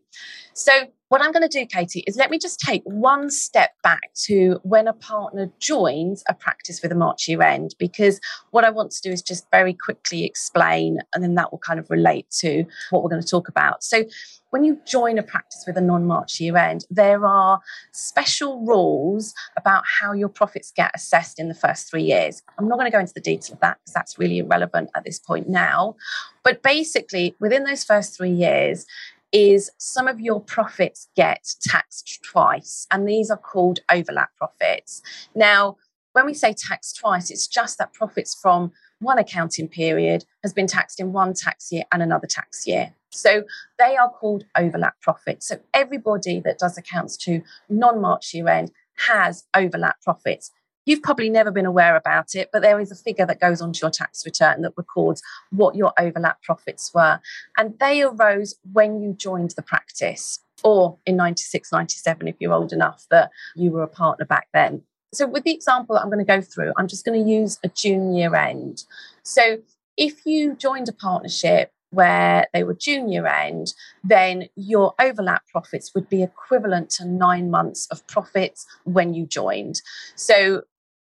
So 0.55 0.71
what 1.12 1.22
I'm 1.22 1.34
going 1.34 1.48
to 1.48 1.50
do, 1.50 1.65
Katie, 1.65 2.06
is 2.08 2.15
let 2.15 2.32
me 2.32 2.39
just 2.39 2.58
take 2.58 2.84
one 2.86 3.30
step 3.30 3.72
back 3.84 4.13
to 4.27 4.62
when 4.63 4.88
a 4.88 4.94
partner 4.94 5.51
joins 5.60 6.24
a 6.30 6.34
practice 6.34 6.82
with 6.82 6.89
a 6.89 6.96
March 6.96 7.27
year 7.27 7.41
end, 7.41 7.75
because 7.77 8.22
what 8.51 8.63
I 8.63 8.70
want 8.70 8.91
to 8.91 9.01
do 9.01 9.12
is 9.12 9.22
just 9.22 9.46
very 9.51 9.74
quickly 9.74 10.24
explain, 10.24 11.00
and 11.13 11.22
then 11.22 11.36
that 11.36 11.51
will 11.51 11.60
kind 11.60 11.82
of 11.82 11.89
relate 11.89 12.32
to 12.39 12.63
what 12.91 13.03
we're 13.03 13.10
going 13.10 13.22
to 13.22 13.27
talk 13.27 13.50
about. 13.50 13.84
So, 13.84 14.06
when 14.51 14.63
you 14.63 14.80
join 14.86 15.18
a 15.18 15.24
practice 15.24 15.65
with 15.68 15.75
a 15.75 15.82
non 15.82 16.06
March 16.06 16.39
year 16.39 16.56
end, 16.56 16.86
there 16.89 17.25
are 17.25 17.60
special 17.91 18.62
rules 18.65 19.34
about 19.58 19.84
how 20.00 20.13
your 20.13 20.30
profits 20.30 20.72
get 20.74 20.91
assessed 20.96 21.39
in 21.39 21.50
the 21.50 21.53
first 21.53 21.89
three 21.89 22.03
years. 22.03 22.41
I'm 22.58 22.70
not 22.70 22.77
going 22.77 22.89
to 22.89 22.96
go 22.96 23.00
into 23.00 23.13
the 23.13 23.20
detail 23.20 23.56
of 23.56 23.60
that 23.60 23.80
because 23.80 23.94
that's 23.94 24.18
really 24.18 24.38
irrelevant 24.38 24.89
at 24.96 25.03
this 25.03 25.20
point 25.20 25.50
now. 25.50 25.98
But 26.44 26.63
basically, 26.63 27.36
within 27.41 27.65
those 27.65 27.84
first 27.84 28.15
three 28.15 28.32
years, 28.32 28.86
is 29.31 29.71
some 29.77 30.07
of 30.07 30.19
your 30.19 30.41
profits 30.41 31.07
get 31.15 31.53
taxed 31.61 32.19
twice, 32.23 32.88
and 32.91 33.07
these 33.07 33.31
are 33.31 33.38
called 33.38 33.79
overlap 33.91 34.29
profits. 34.38 35.01
Now, 35.35 35.77
when 36.13 36.25
we 36.25 36.33
say 36.33 36.53
taxed 36.53 36.97
twice, 37.00 37.31
it's 37.31 37.47
just 37.47 37.77
that 37.77 37.93
profits 37.93 38.38
from 38.39 38.71
one 39.00 39.17
accounting 39.17 39.67
period 39.67 40.25
has 40.43 40.53
been 40.53 40.67
taxed 40.67 41.00
in 41.00 41.13
one 41.13 41.33
tax 41.33 41.71
year 41.71 41.83
and 41.91 42.01
another 42.01 42.27
tax 42.27 42.67
year. 42.67 42.93
So 43.09 43.43
they 43.79 43.97
are 43.97 44.09
called 44.09 44.45
overlap 44.57 45.00
profits. 45.01 45.47
So 45.47 45.59
everybody 45.73 46.39
that 46.41 46.59
does 46.59 46.77
accounts 46.77 47.17
to 47.17 47.41
non 47.69 48.01
March 48.01 48.33
year 48.33 48.47
end 48.47 48.71
has 49.07 49.45
overlap 49.55 50.01
profits. 50.01 50.51
You've 50.85 51.03
probably 51.03 51.29
never 51.29 51.51
been 51.51 51.65
aware 51.65 51.95
about 51.95 52.35
it, 52.35 52.50
but 52.51 52.61
there 52.61 52.79
is 52.79 52.91
a 52.91 52.95
figure 52.95 53.25
that 53.25 53.39
goes 53.39 53.61
onto 53.61 53.83
your 53.83 53.91
tax 53.91 54.25
return 54.25 54.61
that 54.61 54.73
records 54.75 55.21
what 55.51 55.75
your 55.75 55.93
overlap 56.00 56.41
profits 56.41 56.91
were. 56.93 57.19
And 57.57 57.77
they 57.79 58.01
arose 58.01 58.55
when 58.71 59.01
you 59.01 59.13
joined 59.13 59.51
the 59.51 59.61
practice, 59.61 60.39
or 60.63 60.97
in 61.05 61.15
96, 61.15 61.71
97, 61.71 62.27
if 62.27 62.35
you're 62.39 62.53
old 62.53 62.73
enough 62.73 63.05
that 63.11 63.31
you 63.55 63.71
were 63.71 63.83
a 63.83 63.88
partner 63.88 64.25
back 64.25 64.47
then. 64.53 64.83
So, 65.13 65.27
with 65.27 65.43
the 65.43 65.53
example 65.53 65.95
that 65.95 66.01
I'm 66.01 66.09
going 66.09 66.25
to 66.25 66.25
go 66.25 66.41
through, 66.41 66.73
I'm 66.77 66.88
just 66.88 67.05
going 67.05 67.21
to 67.21 67.29
use 67.29 67.59
a 67.63 67.67
June 67.67 68.13
year 68.13 68.33
end. 68.33 68.83
So, 69.23 69.57
if 69.97 70.25
you 70.25 70.55
joined 70.55 70.88
a 70.89 70.93
partnership 70.93 71.71
where 71.91 72.47
they 72.53 72.63
were 72.63 72.73
junior 72.73 73.27
end, 73.27 73.73
then 74.03 74.47
your 74.55 74.93
overlap 75.00 75.45
profits 75.47 75.93
would 75.93 76.09
be 76.09 76.23
equivalent 76.23 76.89
to 76.89 77.05
nine 77.05 77.51
months 77.51 77.88
of 77.91 78.05
profits 78.07 78.65
when 78.85 79.13
you 79.13 79.25
joined. 79.25 79.81
So 80.15 80.63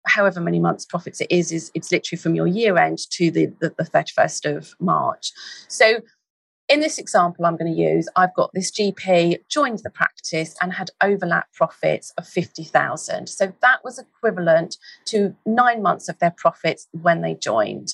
however 0.05 0.39
many 0.39 0.59
months 0.59 0.85
profits 0.85 1.21
it 1.21 1.27
is, 1.29 1.51
is 1.51 1.71
it's 1.73 1.91
literally 1.91 2.19
from 2.21 2.35
your 2.35 2.47
year 2.47 2.77
end 2.77 2.99
to 3.11 3.31
the, 3.31 3.47
the, 3.59 3.73
the 3.77 3.83
31st 3.83 4.57
of 4.57 4.73
March. 4.79 5.31
So 5.67 5.99
in 6.73 6.79
this 6.79 6.97
example 6.97 7.45
I'm 7.45 7.55
going 7.55 7.71
to 7.71 7.79
use, 7.79 8.09
I've 8.15 8.33
got 8.33 8.51
this 8.51 8.71
GP 8.71 9.47
joined 9.47 9.79
the 9.83 9.91
practice 9.91 10.55
and 10.59 10.73
had 10.73 10.89
overlap 11.01 11.53
profits 11.53 12.11
of 12.17 12.27
50,000. 12.27 13.29
So 13.29 13.53
that 13.61 13.83
was 13.83 13.99
equivalent 13.99 14.77
to 15.05 15.35
nine 15.45 15.83
months 15.83 16.09
of 16.09 16.17
their 16.17 16.33
profits 16.35 16.87
when 16.91 17.21
they 17.21 17.35
joined. 17.35 17.93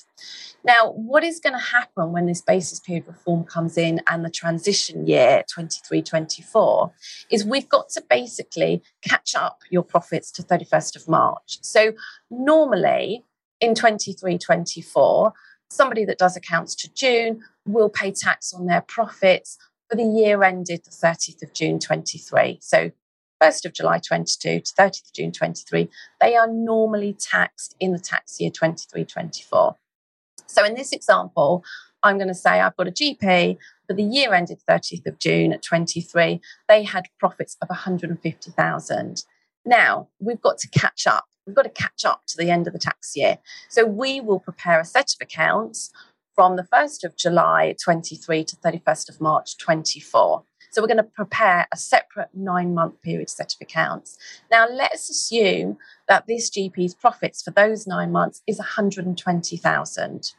Now, 0.64 0.92
what 0.92 1.22
is 1.24 1.40
going 1.40 1.52
to 1.52 1.62
happen 1.62 2.12
when 2.12 2.24
this 2.24 2.40
basis 2.40 2.80
period 2.80 3.06
reform 3.06 3.44
comes 3.44 3.76
in 3.76 4.00
and 4.08 4.24
the 4.24 4.30
transition 4.30 5.06
year 5.06 5.44
23 5.52 6.00
24 6.00 6.90
is 7.30 7.44
we've 7.44 7.68
got 7.68 7.90
to 7.90 8.02
basically 8.08 8.82
catch 9.06 9.34
up 9.34 9.60
your 9.68 9.82
profits 9.82 10.32
to 10.32 10.42
31st 10.42 10.96
of 10.96 11.06
March. 11.06 11.58
So, 11.60 11.92
normally 12.30 13.26
in 13.60 13.74
23 13.74 14.38
24, 14.38 15.34
somebody 15.70 16.04
that 16.04 16.18
does 16.18 16.36
accounts 16.36 16.74
to 16.74 16.92
June 16.92 17.42
will 17.72 17.88
pay 17.88 18.12
tax 18.12 18.52
on 18.52 18.66
their 18.66 18.82
profits 18.82 19.58
for 19.88 19.96
the 19.96 20.04
year 20.04 20.42
ended 20.44 20.82
the 20.84 20.90
30th 20.90 21.42
of 21.42 21.52
June 21.52 21.78
23. 21.78 22.58
So 22.60 22.92
1st 23.42 23.64
of 23.64 23.72
July 23.72 23.98
22 23.98 24.60
to 24.60 24.72
30th 24.74 25.08
of 25.08 25.12
June 25.14 25.32
23, 25.32 25.88
they 26.20 26.36
are 26.36 26.46
normally 26.46 27.16
taxed 27.18 27.74
in 27.80 27.92
the 27.92 27.98
tax 27.98 28.40
year 28.40 28.50
23 28.50 29.04
24. 29.04 29.74
So 30.46 30.64
in 30.64 30.74
this 30.74 30.92
example, 30.92 31.64
I'm 32.02 32.16
going 32.16 32.28
to 32.28 32.34
say 32.34 32.60
I've 32.60 32.76
got 32.76 32.88
a 32.88 32.92
GP 32.92 33.56
for 33.86 33.94
the 33.94 34.02
year 34.02 34.34
ended 34.34 34.60
30th 34.68 35.06
of 35.06 35.18
June 35.18 35.52
at 35.52 35.62
23. 35.62 36.40
They 36.68 36.82
had 36.84 37.08
profits 37.18 37.56
of 37.60 37.68
150,000. 37.68 39.24
Now 39.64 40.08
we've 40.18 40.40
got 40.40 40.58
to 40.58 40.68
catch 40.68 41.06
up. 41.06 41.26
We've 41.46 41.56
got 41.56 41.62
to 41.62 41.70
catch 41.70 42.04
up 42.04 42.22
to 42.28 42.36
the 42.36 42.50
end 42.50 42.66
of 42.66 42.72
the 42.72 42.78
tax 42.78 43.16
year. 43.16 43.38
So 43.68 43.84
we 43.84 44.20
will 44.20 44.38
prepare 44.38 44.80
a 44.80 44.84
set 44.84 45.12
of 45.12 45.18
accounts 45.20 45.90
from 46.40 46.56
the 46.56 46.66
1st 46.72 47.04
of 47.04 47.18
July 47.18 47.76
23 47.84 48.44
to 48.44 48.56
31st 48.56 49.10
of 49.10 49.20
March 49.20 49.58
24. 49.58 50.42
So 50.70 50.80
we're 50.80 50.88
going 50.88 50.96
to 50.96 51.02
prepare 51.02 51.66
a 51.70 51.76
separate 51.76 52.30
nine 52.32 52.72
month 52.72 53.02
period 53.02 53.28
set 53.28 53.52
of 53.52 53.60
accounts. 53.60 54.16
Now 54.50 54.66
let's 54.66 55.10
assume 55.10 55.76
that 56.08 56.26
this 56.26 56.48
GP's 56.48 56.94
profits 56.94 57.42
for 57.42 57.50
those 57.50 57.86
nine 57.86 58.10
months 58.10 58.40
is 58.46 58.56
120,000. 58.56 60.32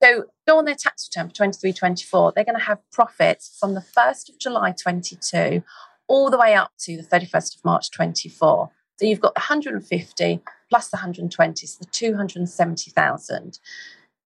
So 0.00 0.26
go 0.46 0.58
on 0.58 0.64
their 0.64 0.76
tax 0.76 1.10
return 1.10 1.30
for 1.30 1.34
23 1.34 1.72
24, 1.72 2.32
they're 2.36 2.44
going 2.44 2.56
to 2.56 2.64
have 2.64 2.78
profits 2.92 3.56
from 3.58 3.74
the 3.74 3.80
1st 3.80 4.28
of 4.28 4.38
July 4.38 4.76
22 4.80 5.64
all 6.06 6.30
the 6.30 6.38
way 6.38 6.54
up 6.54 6.70
to 6.82 6.96
the 6.96 7.02
31st 7.02 7.56
of 7.56 7.64
March 7.64 7.90
24. 7.90 8.70
So 9.00 9.04
you've 9.04 9.18
got 9.18 9.34
the 9.34 9.40
150 9.40 10.40
plus 10.70 10.88
the 10.88 10.98
120, 10.98 11.66
so 11.66 11.78
the 11.80 11.90
270,000. 11.90 13.58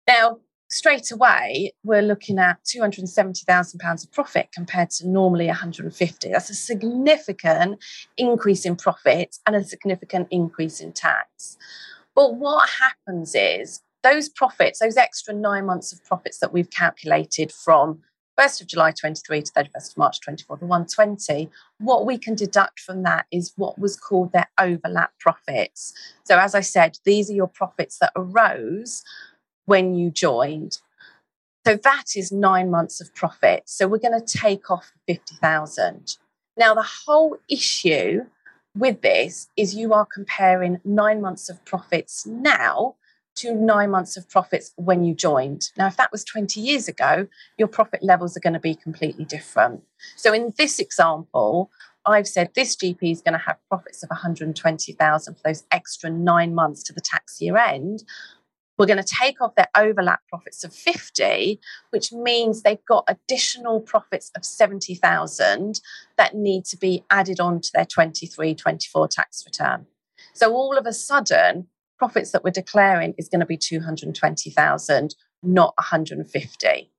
Now, 0.06 0.40
straight 0.72 1.10
away, 1.10 1.72
we're 1.84 2.02
looking 2.02 2.38
at 2.38 2.64
£270,000 2.64 4.04
of 4.04 4.12
profit 4.12 4.48
compared 4.54 4.88
to 4.90 5.06
normally 5.06 5.46
150. 5.46 6.30
That's 6.30 6.48
a 6.48 6.54
significant 6.54 7.78
increase 8.16 8.64
in 8.64 8.76
profit 8.76 9.36
and 9.46 9.54
a 9.54 9.64
significant 9.64 10.28
increase 10.30 10.80
in 10.80 10.92
tax. 10.92 11.58
But 12.14 12.36
what 12.36 12.68
happens 12.68 13.34
is 13.34 13.82
those 14.02 14.30
profits, 14.30 14.80
those 14.80 14.96
extra 14.96 15.34
nine 15.34 15.66
months 15.66 15.92
of 15.92 16.02
profits 16.04 16.38
that 16.38 16.52
we've 16.52 16.70
calculated 16.70 17.52
from 17.52 18.00
1st 18.40 18.62
of 18.62 18.66
July 18.66 18.92
23 18.92 19.42
to 19.42 19.52
31st 19.52 19.90
of 19.90 19.96
March 19.98 20.20
24, 20.20 20.56
the 20.56 20.66
120, 20.66 21.50
what 21.78 22.06
we 22.06 22.16
can 22.16 22.34
deduct 22.34 22.80
from 22.80 23.02
that 23.02 23.26
is 23.30 23.52
what 23.56 23.78
was 23.78 23.94
called 23.94 24.32
their 24.32 24.48
overlap 24.58 25.12
profits. 25.20 25.92
So, 26.24 26.38
as 26.38 26.54
I 26.54 26.60
said, 26.60 26.96
these 27.04 27.28
are 27.30 27.34
your 27.34 27.46
profits 27.46 27.98
that 27.98 28.12
arose 28.16 29.04
when 29.66 29.94
you 29.94 30.10
joined. 30.10 30.78
So, 31.66 31.76
that 31.76 32.16
is 32.16 32.32
nine 32.32 32.70
months 32.70 33.00
of 33.00 33.14
profit. 33.14 33.64
So, 33.66 33.86
we're 33.86 33.98
going 33.98 34.20
to 34.20 34.38
take 34.38 34.70
off 34.70 34.92
50,000. 35.06 36.16
Now, 36.56 36.74
the 36.74 36.86
whole 37.06 37.38
issue 37.48 38.26
with 38.76 39.02
this 39.02 39.48
is 39.56 39.74
you 39.74 39.92
are 39.92 40.06
comparing 40.06 40.80
nine 40.84 41.20
months 41.20 41.48
of 41.48 41.64
profits 41.64 42.26
now 42.26 42.96
to 43.34 43.54
nine 43.54 43.90
months 43.90 44.16
of 44.16 44.28
profits 44.28 44.72
when 44.76 45.04
you 45.04 45.14
joined. 45.14 45.70
Now, 45.76 45.86
if 45.86 45.96
that 45.96 46.12
was 46.12 46.24
20 46.24 46.60
years 46.60 46.88
ago, 46.88 47.26
your 47.56 47.68
profit 47.68 48.02
levels 48.02 48.36
are 48.36 48.40
going 48.40 48.52
to 48.52 48.60
be 48.60 48.74
completely 48.74 49.24
different. 49.24 49.82
So, 50.16 50.32
in 50.32 50.52
this 50.58 50.78
example, 50.78 51.70
I've 52.04 52.28
said 52.28 52.50
this 52.54 52.76
GP 52.76 53.12
is 53.12 53.22
going 53.22 53.38
to 53.38 53.44
have 53.44 53.56
profits 53.68 54.02
of 54.02 54.10
120,000 54.10 55.34
for 55.34 55.40
those 55.44 55.64
extra 55.70 56.10
nine 56.10 56.54
months 56.54 56.82
to 56.84 56.92
the 56.92 57.00
tax 57.00 57.40
year 57.40 57.56
end. 57.56 58.02
We're 58.82 58.86
going 58.86 59.04
to 59.04 59.14
take 59.22 59.40
off 59.40 59.54
their 59.54 59.68
overlap 59.76 60.22
profits 60.28 60.64
of 60.64 60.74
50, 60.74 61.60
which 61.90 62.12
means 62.12 62.62
they've 62.62 62.84
got 62.84 63.04
additional 63.06 63.80
profits 63.80 64.32
of 64.34 64.44
70,000 64.44 65.80
that 66.16 66.34
need 66.34 66.64
to 66.64 66.76
be 66.76 67.04
added 67.08 67.38
on 67.38 67.60
to 67.60 67.70
their 67.72 67.84
23 67.84 68.56
24 68.56 69.06
tax 69.06 69.44
return. 69.46 69.86
So 70.34 70.52
all 70.52 70.76
of 70.76 70.84
a 70.84 70.92
sudden, 70.92 71.68
profits 71.96 72.32
that 72.32 72.42
we're 72.42 72.50
declaring 72.50 73.14
is 73.16 73.28
going 73.28 73.38
to 73.38 73.46
be 73.46 73.56
220,000, 73.56 75.14
not 75.44 75.74
150. 75.78 76.90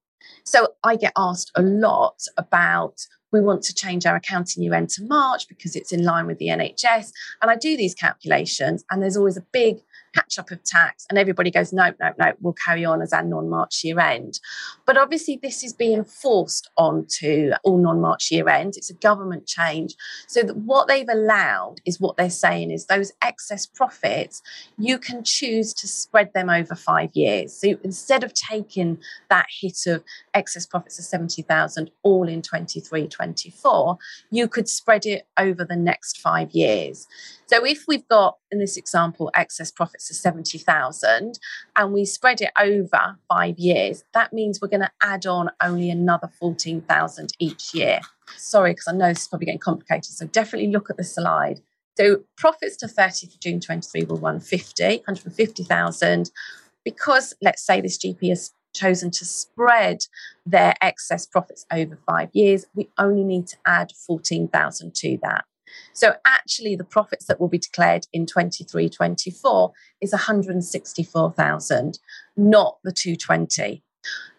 So 0.45 0.69
I 0.85 0.95
get 0.95 1.11
asked 1.17 1.51
a 1.53 1.61
lot 1.61 2.21
about 2.37 2.95
we 3.33 3.41
want 3.41 3.61
to 3.63 3.73
change 3.73 4.05
our 4.05 4.15
accounting 4.15 4.63
year 4.63 4.75
end 4.75 4.87
to 4.91 5.03
March 5.03 5.49
because 5.49 5.75
it's 5.75 5.91
in 5.91 6.05
line 6.05 6.27
with 6.27 6.37
the 6.37 6.47
NHS. 6.47 7.11
And 7.41 7.51
I 7.51 7.57
do 7.57 7.75
these 7.75 7.93
calculations, 7.93 8.85
and 8.89 9.01
there's 9.01 9.17
always 9.17 9.35
a 9.35 9.45
big 9.51 9.81
catch 10.13 10.39
up 10.39 10.51
of 10.51 10.63
tax, 10.63 11.05
and 11.09 11.17
everybody 11.17 11.51
goes, 11.51 11.73
no, 11.73 11.91
no, 11.99 12.11
no, 12.17 12.33
we'll 12.41 12.53
carry 12.53 12.85
on 12.85 13.01
as 13.01 13.13
our 13.13 13.23
non 13.23 13.49
March 13.49 13.83
year 13.83 13.99
end. 13.99 14.39
But 14.85 14.97
obviously, 14.97 15.39
this 15.41 15.63
is 15.63 15.73
being 15.73 16.03
forced 16.03 16.69
onto 16.77 17.51
all 17.63 17.77
non 17.77 18.01
March 18.01 18.31
year 18.31 18.47
ends. 18.49 18.77
It's 18.77 18.89
a 18.89 18.95
government 18.95 19.47
change. 19.47 19.95
So, 20.27 20.45
what 20.47 20.87
they've 20.87 21.09
allowed 21.09 21.75
is 21.85 21.99
what 21.99 22.17
they're 22.17 22.29
saying 22.29 22.71
is 22.71 22.85
those 22.85 23.11
excess 23.21 23.65
profits, 23.65 24.41
you 24.77 24.97
can 24.97 25.23
choose 25.23 25.73
to 25.75 25.87
spread 25.87 26.31
them 26.33 26.49
over 26.49 26.75
five 26.75 27.11
years. 27.13 27.53
So, 27.53 27.75
instead 27.83 28.23
of 28.23 28.33
taking 28.33 28.97
that 29.29 29.47
hit 29.61 29.85
of 29.87 30.03
excess 30.33 30.65
profits 30.65 30.99
of 30.99 31.05
70,000 31.05 31.91
all 32.03 32.27
in 32.27 32.41
23, 32.41 33.07
24, 33.07 33.97
you 34.31 34.47
could 34.47 34.67
spread 34.67 35.05
it 35.05 35.27
over 35.37 35.63
the 35.63 35.75
next 35.75 36.19
five 36.19 36.51
years. 36.51 37.07
So 37.45 37.65
if 37.65 37.85
we've 37.87 38.07
got, 38.07 38.37
in 38.51 38.59
this 38.59 38.77
example, 38.77 39.29
excess 39.35 39.71
profits 39.71 40.02
of 40.09 40.15
70,000 40.15 41.39
and 41.75 41.93
we 41.93 42.05
spread 42.05 42.41
it 42.41 42.51
over 42.59 43.17
five 43.27 43.57
years, 43.57 44.03
that 44.13 44.33
means 44.33 44.59
we're 44.61 44.67
going 44.67 44.81
to 44.81 44.91
add 45.01 45.25
on 45.25 45.49
only 45.61 45.89
another 45.89 46.29
14,000 46.39 47.33
each 47.39 47.73
year. 47.73 47.99
Sorry, 48.37 48.71
because 48.71 48.87
I 48.87 48.93
know 48.93 49.09
this 49.09 49.21
is 49.21 49.27
probably 49.27 49.45
getting 49.45 49.59
complicated. 49.59 50.05
So 50.05 50.27
definitely 50.27 50.71
look 50.71 50.89
at 50.89 50.97
the 50.97 51.03
slide. 51.03 51.61
So 51.97 52.23
profits 52.37 52.75
to 52.77 52.87
30th 52.87 53.35
of 53.35 53.39
June 53.39 53.59
23 53.59 54.05
were 54.05 54.15
150, 54.15 54.83
150,000. 54.83 56.31
Because 56.83 57.33
let's 57.41 57.65
say 57.65 57.79
this 57.79 57.97
GP 57.97 58.29
has 58.29 58.51
chosen 58.73 59.11
to 59.11 59.25
spread 59.25 60.05
their 60.45 60.73
excess 60.81 61.25
profits 61.25 61.65
over 61.71 61.97
five 62.07 62.29
years, 62.33 62.65
we 62.75 62.89
only 62.97 63.23
need 63.23 63.47
to 63.47 63.57
add 63.65 63.91
14,000 63.91 64.93
to 64.95 65.17
that. 65.21 65.45
So 65.93 66.15
actually, 66.25 66.75
the 66.75 66.83
profits 66.83 67.25
that 67.25 67.39
will 67.39 67.47
be 67.47 67.57
declared 67.57 68.07
in 68.13 68.25
23 68.25 68.89
24 68.89 69.71
is 70.01 70.11
164,000, 70.11 71.99
not 72.35 72.77
the 72.83 72.91
220. 72.91 73.83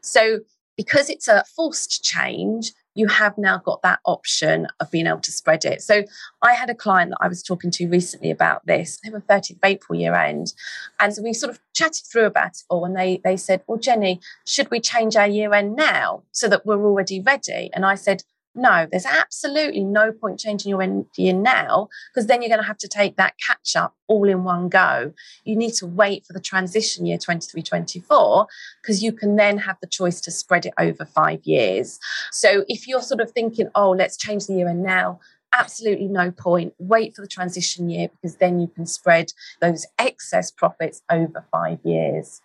So 0.00 0.40
because 0.76 1.08
it's 1.08 1.28
a 1.28 1.44
forced 1.54 2.02
change, 2.02 2.72
you 2.94 3.08
have 3.08 3.36
now 3.36 3.58
got 3.58 3.82
that 3.82 4.00
option 4.04 4.68
of 4.80 4.90
being 4.90 5.06
able 5.06 5.20
to 5.20 5.32
spread 5.32 5.64
it. 5.64 5.82
So 5.82 6.04
I 6.42 6.52
had 6.52 6.70
a 6.70 6.74
client 6.74 7.10
that 7.10 7.18
I 7.20 7.28
was 7.28 7.42
talking 7.42 7.70
to 7.72 7.88
recently 7.88 8.30
about 8.30 8.64
this. 8.66 9.00
They 9.02 9.10
were 9.10 9.20
30th 9.20 9.56
of 9.56 9.64
April 9.64 9.98
year 9.98 10.14
end. 10.14 10.54
And 11.00 11.12
so 11.12 11.22
we 11.22 11.32
sort 11.32 11.50
of 11.50 11.60
chatted 11.74 12.06
through 12.06 12.26
about 12.26 12.52
it 12.52 12.62
all 12.68 12.84
and 12.84 12.96
they 12.96 13.20
they 13.24 13.36
said, 13.36 13.62
Well, 13.66 13.78
Jenny, 13.78 14.20
should 14.46 14.70
we 14.70 14.80
change 14.80 15.16
our 15.16 15.26
year 15.26 15.52
end 15.52 15.76
now 15.76 16.22
so 16.32 16.48
that 16.48 16.64
we're 16.64 16.84
already 16.84 17.20
ready? 17.20 17.70
And 17.72 17.84
I 17.84 17.96
said, 17.96 18.22
no, 18.54 18.86
there's 18.90 19.06
absolutely 19.06 19.82
no 19.82 20.12
point 20.12 20.38
changing 20.38 20.70
your 20.70 20.82
year 21.16 21.32
now 21.32 21.88
because 22.12 22.26
then 22.26 22.40
you're 22.40 22.48
going 22.48 22.60
to 22.60 22.66
have 22.66 22.78
to 22.78 22.88
take 22.88 23.16
that 23.16 23.34
catch 23.44 23.74
up 23.74 23.94
all 24.06 24.28
in 24.28 24.44
one 24.44 24.68
go. 24.68 25.12
You 25.44 25.56
need 25.56 25.74
to 25.74 25.86
wait 25.86 26.24
for 26.24 26.32
the 26.32 26.40
transition 26.40 27.04
year 27.06 27.18
23 27.18 27.62
24 27.62 28.46
because 28.80 29.02
you 29.02 29.12
can 29.12 29.36
then 29.36 29.58
have 29.58 29.76
the 29.80 29.88
choice 29.88 30.20
to 30.22 30.30
spread 30.30 30.66
it 30.66 30.74
over 30.78 31.04
five 31.04 31.40
years. 31.44 31.98
So 32.30 32.64
if 32.68 32.86
you're 32.86 33.02
sort 33.02 33.20
of 33.20 33.30
thinking, 33.32 33.70
oh, 33.74 33.90
let's 33.90 34.16
change 34.16 34.46
the 34.46 34.54
year 34.54 34.68
end 34.68 34.82
now, 34.82 35.20
absolutely 35.52 36.08
no 36.08 36.30
point. 36.30 36.74
Wait 36.78 37.14
for 37.14 37.22
the 37.22 37.28
transition 37.28 37.88
year 37.88 38.08
because 38.08 38.36
then 38.36 38.60
you 38.60 38.68
can 38.68 38.86
spread 38.86 39.32
those 39.60 39.86
excess 39.98 40.50
profits 40.50 41.02
over 41.10 41.44
five 41.50 41.78
years. 41.84 42.40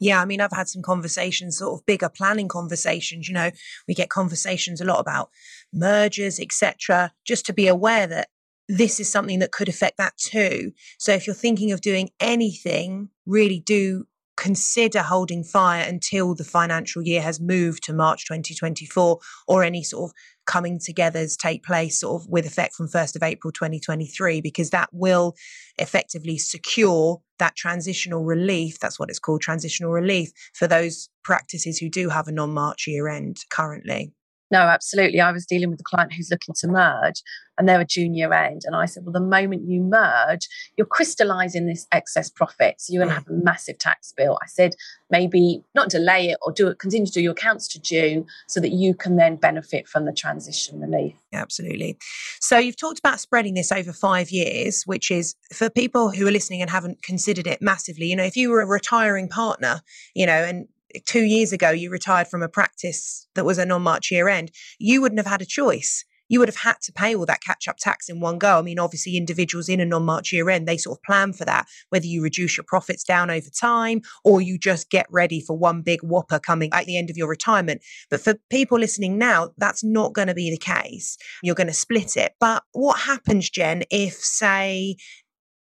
Yeah, 0.00 0.20
I 0.20 0.24
mean, 0.24 0.40
I've 0.40 0.52
had 0.52 0.68
some 0.68 0.82
conversations, 0.82 1.58
sort 1.58 1.78
of 1.78 1.86
bigger 1.86 2.08
planning 2.08 2.48
conversations. 2.48 3.28
You 3.28 3.34
know, 3.34 3.50
we 3.88 3.94
get 3.94 4.10
conversations 4.10 4.80
a 4.80 4.84
lot 4.84 5.00
about 5.00 5.30
mergers, 5.72 6.40
etc. 6.40 7.12
Just 7.24 7.46
to 7.46 7.52
be 7.52 7.66
aware 7.68 8.06
that 8.06 8.28
this 8.68 8.98
is 8.98 9.10
something 9.10 9.40
that 9.40 9.52
could 9.52 9.68
affect 9.68 9.98
that 9.98 10.16
too. 10.16 10.72
So 10.98 11.12
if 11.12 11.26
you're 11.26 11.34
thinking 11.34 11.72
of 11.72 11.80
doing 11.80 12.10
anything, 12.20 13.10
really 13.26 13.60
do 13.60 14.06
consider 14.36 15.00
holding 15.00 15.44
fire 15.44 15.84
until 15.86 16.34
the 16.34 16.44
financial 16.44 17.02
year 17.02 17.22
has 17.22 17.40
moved 17.40 17.84
to 17.84 17.92
March 17.92 18.26
2024 18.26 19.18
or 19.46 19.62
any 19.62 19.82
sort 19.82 20.10
of 20.10 20.16
coming 20.46 20.78
togethers 20.78 21.36
take 21.36 21.62
place 21.62 22.00
sort 22.00 22.22
of 22.22 22.28
with 22.28 22.46
effect 22.46 22.74
from 22.74 22.88
1st 22.88 23.16
of 23.16 23.22
April 23.22 23.52
2023 23.52 24.40
because 24.40 24.70
that 24.70 24.88
will 24.92 25.34
effectively 25.78 26.38
secure 26.38 27.20
that 27.38 27.56
transitional 27.56 28.24
relief 28.24 28.78
that's 28.78 28.98
what 28.98 29.10
it's 29.10 29.18
called 29.18 29.40
transitional 29.40 29.90
relief 29.90 30.30
for 30.54 30.66
those 30.66 31.08
practices 31.22 31.78
who 31.78 31.88
do 31.88 32.08
have 32.08 32.28
a 32.28 32.32
non-March 32.32 32.86
year 32.86 33.08
end 33.08 33.38
currently 33.50 34.12
no, 34.50 34.60
absolutely. 34.60 35.20
I 35.20 35.32
was 35.32 35.46
dealing 35.46 35.70
with 35.70 35.80
a 35.80 35.84
client 35.84 36.12
who's 36.12 36.30
looking 36.30 36.54
to 36.58 36.68
merge 36.68 37.22
and 37.58 37.68
they're 37.68 37.80
a 37.80 37.84
junior 37.84 38.32
end. 38.34 38.62
And 38.64 38.74
I 38.74 38.86
said, 38.86 39.04
well, 39.04 39.12
the 39.12 39.20
moment 39.20 39.68
you 39.68 39.80
merge, 39.80 40.48
you're 40.76 40.86
crystallizing 40.86 41.66
this 41.66 41.86
excess 41.92 42.28
profit. 42.28 42.80
So 42.80 42.92
you're 42.92 43.04
going 43.04 43.14
to 43.14 43.20
mm. 43.20 43.24
have 43.24 43.28
a 43.28 43.44
massive 43.44 43.78
tax 43.78 44.12
bill. 44.16 44.38
I 44.42 44.46
said, 44.46 44.74
maybe 45.10 45.62
not 45.74 45.88
delay 45.88 46.30
it 46.30 46.38
or 46.42 46.52
do 46.52 46.68
it, 46.68 46.78
continue 46.78 47.06
to 47.06 47.12
do 47.12 47.20
your 47.20 47.32
accounts 47.32 47.68
to 47.68 47.80
June 47.80 48.26
so 48.48 48.60
that 48.60 48.72
you 48.72 48.94
can 48.94 49.16
then 49.16 49.36
benefit 49.36 49.88
from 49.88 50.04
the 50.04 50.12
transition 50.12 50.80
relief. 50.80 51.14
Absolutely. 51.32 51.96
So 52.40 52.58
you've 52.58 52.76
talked 52.76 52.98
about 52.98 53.20
spreading 53.20 53.54
this 53.54 53.72
over 53.72 53.92
five 53.92 54.30
years, 54.30 54.82
which 54.84 55.10
is 55.10 55.34
for 55.52 55.70
people 55.70 56.10
who 56.10 56.26
are 56.26 56.32
listening 56.32 56.60
and 56.60 56.70
haven't 56.70 57.02
considered 57.02 57.46
it 57.46 57.62
massively. 57.62 58.06
You 58.06 58.16
know, 58.16 58.24
if 58.24 58.36
you 58.36 58.50
were 58.50 58.60
a 58.60 58.66
retiring 58.66 59.28
partner, 59.28 59.80
you 60.14 60.26
know, 60.26 60.32
and 60.32 60.66
two 61.06 61.22
years 61.22 61.52
ago 61.52 61.70
you 61.70 61.90
retired 61.90 62.28
from 62.28 62.42
a 62.42 62.48
practice 62.48 63.26
that 63.34 63.44
was 63.44 63.58
a 63.58 63.66
non-March 63.66 64.10
year 64.10 64.28
end, 64.28 64.50
you 64.78 65.00
wouldn't 65.00 65.18
have 65.18 65.26
had 65.26 65.42
a 65.42 65.46
choice. 65.46 66.04
You 66.28 66.38
would 66.38 66.48
have 66.48 66.56
had 66.56 66.80
to 66.82 66.92
pay 66.92 67.14
all 67.14 67.26
that 67.26 67.42
catch 67.42 67.68
up 67.68 67.76
tax 67.78 68.08
in 68.08 68.20
one 68.20 68.38
go. 68.38 68.58
I 68.58 68.62
mean, 68.62 68.78
obviously, 68.78 69.16
individuals 69.16 69.68
in 69.68 69.80
a 69.80 69.84
non 69.84 70.04
March 70.04 70.32
year 70.32 70.48
end, 70.48 70.66
they 70.66 70.78
sort 70.78 70.98
of 70.98 71.02
plan 71.02 71.32
for 71.32 71.44
that, 71.44 71.66
whether 71.90 72.06
you 72.06 72.22
reduce 72.22 72.56
your 72.56 72.64
profits 72.66 73.04
down 73.04 73.30
over 73.30 73.48
time 73.50 74.00
or 74.24 74.40
you 74.40 74.58
just 74.58 74.90
get 74.90 75.06
ready 75.10 75.40
for 75.40 75.56
one 75.56 75.82
big 75.82 76.00
whopper 76.02 76.38
coming 76.38 76.70
at 76.72 76.86
the 76.86 76.96
end 76.96 77.10
of 77.10 77.16
your 77.16 77.28
retirement. 77.28 77.82
But 78.10 78.22
for 78.22 78.34
people 78.50 78.78
listening 78.78 79.18
now, 79.18 79.50
that's 79.58 79.84
not 79.84 80.14
going 80.14 80.28
to 80.28 80.34
be 80.34 80.50
the 80.50 80.58
case. 80.58 81.18
You're 81.42 81.54
going 81.54 81.66
to 81.66 81.74
split 81.74 82.16
it. 82.16 82.32
But 82.40 82.62
what 82.72 83.00
happens, 83.00 83.50
Jen, 83.50 83.82
if, 83.90 84.14
say, 84.14 84.96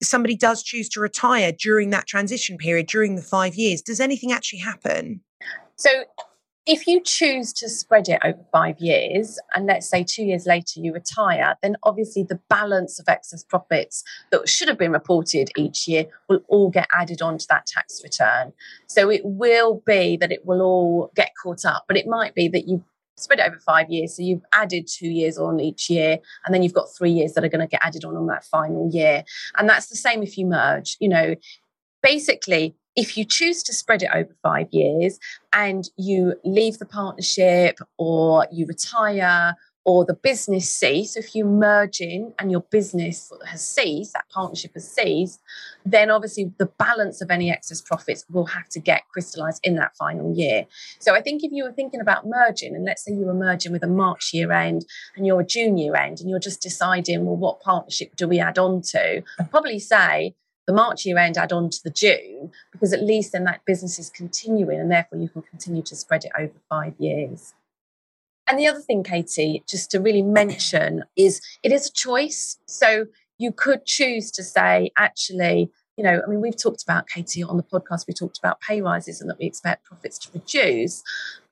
somebody 0.01 0.35
does 0.35 0.63
choose 0.63 0.89
to 0.89 0.99
retire 0.99 1.51
during 1.51 1.89
that 1.91 2.07
transition 2.07 2.57
period, 2.57 2.87
during 2.87 3.15
the 3.15 3.21
five 3.21 3.55
years, 3.55 3.81
does 3.81 3.99
anything 3.99 4.31
actually 4.31 4.59
happen? 4.59 5.21
So, 5.75 5.89
if 6.67 6.85
you 6.85 7.01
choose 7.01 7.53
to 7.53 7.69
spread 7.69 8.09
it 8.09 8.19
over 8.25 8.39
five 8.51 8.77
years, 8.79 9.39
and 9.55 9.67
let's 9.67 9.89
say 9.89 10.03
two 10.03 10.23
years 10.25 10.45
later 10.45 10.81
you 10.81 10.91
retire, 10.91 11.55
then 11.63 11.77
obviously 11.83 12.23
the 12.23 12.41
balance 12.49 12.99
of 12.99 13.07
excess 13.07 13.41
profits 13.41 14.03
that 14.31 14.49
should 14.49 14.67
have 14.67 14.77
been 14.77 14.91
reported 14.91 15.49
each 15.55 15.87
year 15.87 16.07
will 16.27 16.41
all 16.49 16.69
get 16.69 16.89
added 16.93 17.21
onto 17.21 17.45
that 17.49 17.67
tax 17.67 18.01
return. 18.03 18.51
So 18.87 19.09
it 19.09 19.21
will 19.23 19.81
be 19.85 20.17
that 20.17 20.33
it 20.33 20.45
will 20.45 20.61
all 20.61 21.11
get 21.15 21.31
caught 21.41 21.63
up, 21.63 21.85
but 21.87 21.95
it 21.95 22.05
might 22.05 22.35
be 22.35 22.49
that 22.49 22.67
you 22.67 22.83
spread 23.17 23.39
it 23.39 23.47
over 23.47 23.59
five 23.59 23.89
years. 23.89 24.15
So 24.15 24.23
you've 24.23 24.45
added 24.53 24.87
two 24.87 25.09
years 25.09 25.37
on 25.37 25.59
each 25.59 25.89
year, 25.89 26.19
and 26.45 26.53
then 26.53 26.63
you've 26.63 26.73
got 26.73 26.87
three 26.97 27.11
years 27.11 27.33
that 27.33 27.43
are 27.43 27.49
going 27.49 27.61
to 27.61 27.67
get 27.67 27.81
added 27.83 28.05
on 28.05 28.15
on 28.15 28.27
that 28.27 28.45
final 28.45 28.89
year. 28.91 29.23
And 29.57 29.67
that's 29.67 29.87
the 29.87 29.95
same 29.95 30.23
if 30.23 30.37
you 30.37 30.45
merge. 30.45 30.97
You 30.99 31.09
know, 31.09 31.35
basically, 32.01 32.75
if 32.95 33.15
you 33.15 33.25
choose 33.25 33.61
to 33.63 33.73
spread 33.73 34.01
it 34.01 34.09
over 34.13 34.35
five 34.41 34.67
years 34.71 35.19
and 35.53 35.87
you 35.97 36.33
leave 36.43 36.79
the 36.79 36.85
partnership 36.85 37.77
or 37.97 38.47
you 38.51 38.65
retire 38.65 39.55
or 39.87 40.03
the 40.03 40.13
business 40.13 40.69
cease, 40.69 41.15
if 41.15 41.33
you 41.33 41.45
merge 41.45 42.01
in 42.01 42.33
and 42.39 42.51
your 42.51 42.59
business 42.59 43.31
has 43.47 43.65
ceased, 43.65 44.11
that 44.11 44.25
partnership 44.29 44.73
has 44.73 44.85
ceased, 44.85 45.41
then 45.85 46.11
obviously 46.11 46.51
the 46.57 46.65
balance 46.65 47.21
of 47.21 47.31
any 47.31 47.49
excess 47.49 47.79
profits 47.79 48.25
will 48.29 48.47
have 48.47 48.67
to 48.67 48.81
get 48.81 49.03
crystallized 49.13 49.61
in 49.63 49.75
that 49.75 49.95
final 49.95 50.35
year. 50.35 50.65
So 50.99 51.15
I 51.15 51.21
think 51.21 51.41
if 51.41 51.53
you 51.53 51.63
were 51.63 51.71
thinking 51.71 52.01
about 52.01 52.27
merging, 52.27 52.75
and 52.75 52.83
let's 52.83 53.05
say 53.05 53.13
you 53.13 53.25
were 53.25 53.33
merging 53.33 53.71
with 53.71 53.81
a 53.81 53.87
March 53.87 54.33
year 54.33 54.51
end 54.51 54.85
and 55.15 55.25
you're 55.25 55.39
a 55.39 55.45
June 55.45 55.77
year 55.77 55.95
end, 55.95 56.19
and 56.19 56.29
you're 56.29 56.37
just 56.37 56.61
deciding, 56.61 57.25
well, 57.25 57.37
what 57.37 57.61
partnership 57.61 58.13
do 58.17 58.27
we 58.27 58.41
add 58.41 58.59
on 58.59 58.81
to? 58.91 59.23
I'd 59.39 59.49
probably 59.49 59.79
say 59.79 60.35
the 60.65 60.73
March 60.73 61.05
year 61.05 61.17
end 61.17 61.37
add 61.37 61.53
on 61.53 61.69
to 61.69 61.79
the 61.81 61.91
June 61.91 62.51
because 62.73 62.91
at 62.91 63.03
least 63.03 63.31
then 63.31 63.45
that 63.45 63.63
business 63.65 63.97
is 63.99 64.09
continuing 64.09 64.81
and 64.81 64.91
therefore 64.91 65.17
you 65.17 65.29
can 65.29 65.43
continue 65.43 65.81
to 65.83 65.95
spread 65.95 66.25
it 66.25 66.31
over 66.37 66.59
five 66.69 66.93
years. 66.99 67.53
And 68.47 68.57
the 68.57 68.67
other 68.67 68.79
thing, 68.79 69.03
Katie, 69.03 69.63
just 69.67 69.91
to 69.91 69.99
really 69.99 70.21
mention 70.21 71.03
is 71.17 71.41
it 71.63 71.71
is 71.71 71.87
a 71.87 71.91
choice. 71.91 72.57
So 72.65 73.05
you 73.37 73.51
could 73.51 73.85
choose 73.85 74.31
to 74.31 74.43
say, 74.43 74.91
actually, 74.97 75.69
you 75.97 76.03
know, 76.03 76.21
I 76.25 76.29
mean, 76.29 76.41
we've 76.41 76.55
talked 76.55 76.83
about, 76.83 77.07
Katie, 77.07 77.43
on 77.43 77.57
the 77.57 77.63
podcast, 77.63 78.07
we 78.07 78.13
talked 78.13 78.37
about 78.37 78.61
pay 78.61 78.81
rises 78.81 79.19
and 79.19 79.29
that 79.29 79.39
we 79.39 79.45
expect 79.47 79.83
profits 79.83 80.19
to 80.19 80.29
reduce. 80.31 81.03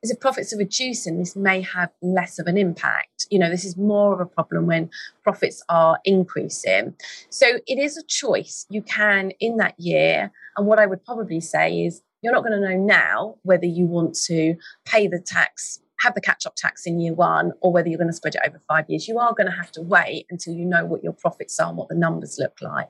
Is 0.03 0.11
if 0.11 0.19
profits 0.19 0.53
are 0.53 0.57
reducing, 0.57 1.17
this 1.17 1.35
may 1.35 1.61
have 1.61 1.89
less 2.01 2.37
of 2.37 2.45
an 2.45 2.57
impact. 2.57 3.25
You 3.31 3.39
know, 3.39 3.49
this 3.49 3.65
is 3.65 3.75
more 3.75 4.13
of 4.13 4.19
a 4.19 4.25
problem 4.25 4.67
when 4.67 4.91
profits 5.23 5.63
are 5.67 5.99
increasing. 6.05 6.93
So 7.29 7.59
it 7.65 7.79
is 7.79 7.97
a 7.97 8.03
choice 8.03 8.67
you 8.69 8.83
can 8.83 9.31
in 9.39 9.57
that 9.57 9.73
year. 9.79 10.31
And 10.57 10.67
what 10.67 10.79
I 10.79 10.85
would 10.85 11.03
probably 11.03 11.41
say 11.41 11.83
is 11.83 12.03
you're 12.21 12.33
not 12.33 12.43
going 12.43 12.59
to 12.59 12.69
know 12.69 12.77
now 12.77 13.35
whether 13.41 13.65
you 13.65 13.85
want 13.85 14.15
to 14.25 14.55
pay 14.85 15.07
the 15.07 15.19
tax 15.19 15.79
have 16.05 16.13
the 16.13 16.21
catch 16.21 16.45
up 16.45 16.55
tax 16.55 16.85
in 16.85 16.99
year 16.99 17.13
one 17.13 17.51
or 17.61 17.73
whether 17.73 17.89
you're 17.89 17.97
going 17.97 18.09
to 18.09 18.13
spread 18.13 18.35
it 18.35 18.41
over 18.45 18.61
five 18.67 18.85
years, 18.87 19.07
you 19.07 19.17
are 19.17 19.33
going 19.33 19.49
to 19.49 19.55
have 19.55 19.71
to 19.71 19.81
wait 19.81 20.27
until 20.29 20.53
you 20.53 20.63
know 20.63 20.85
what 20.85 21.03
your 21.03 21.13
profits 21.13 21.59
are 21.59 21.69
and 21.69 21.77
what 21.77 21.89
the 21.89 21.95
numbers 21.95 22.37
look 22.39 22.57
like. 22.61 22.89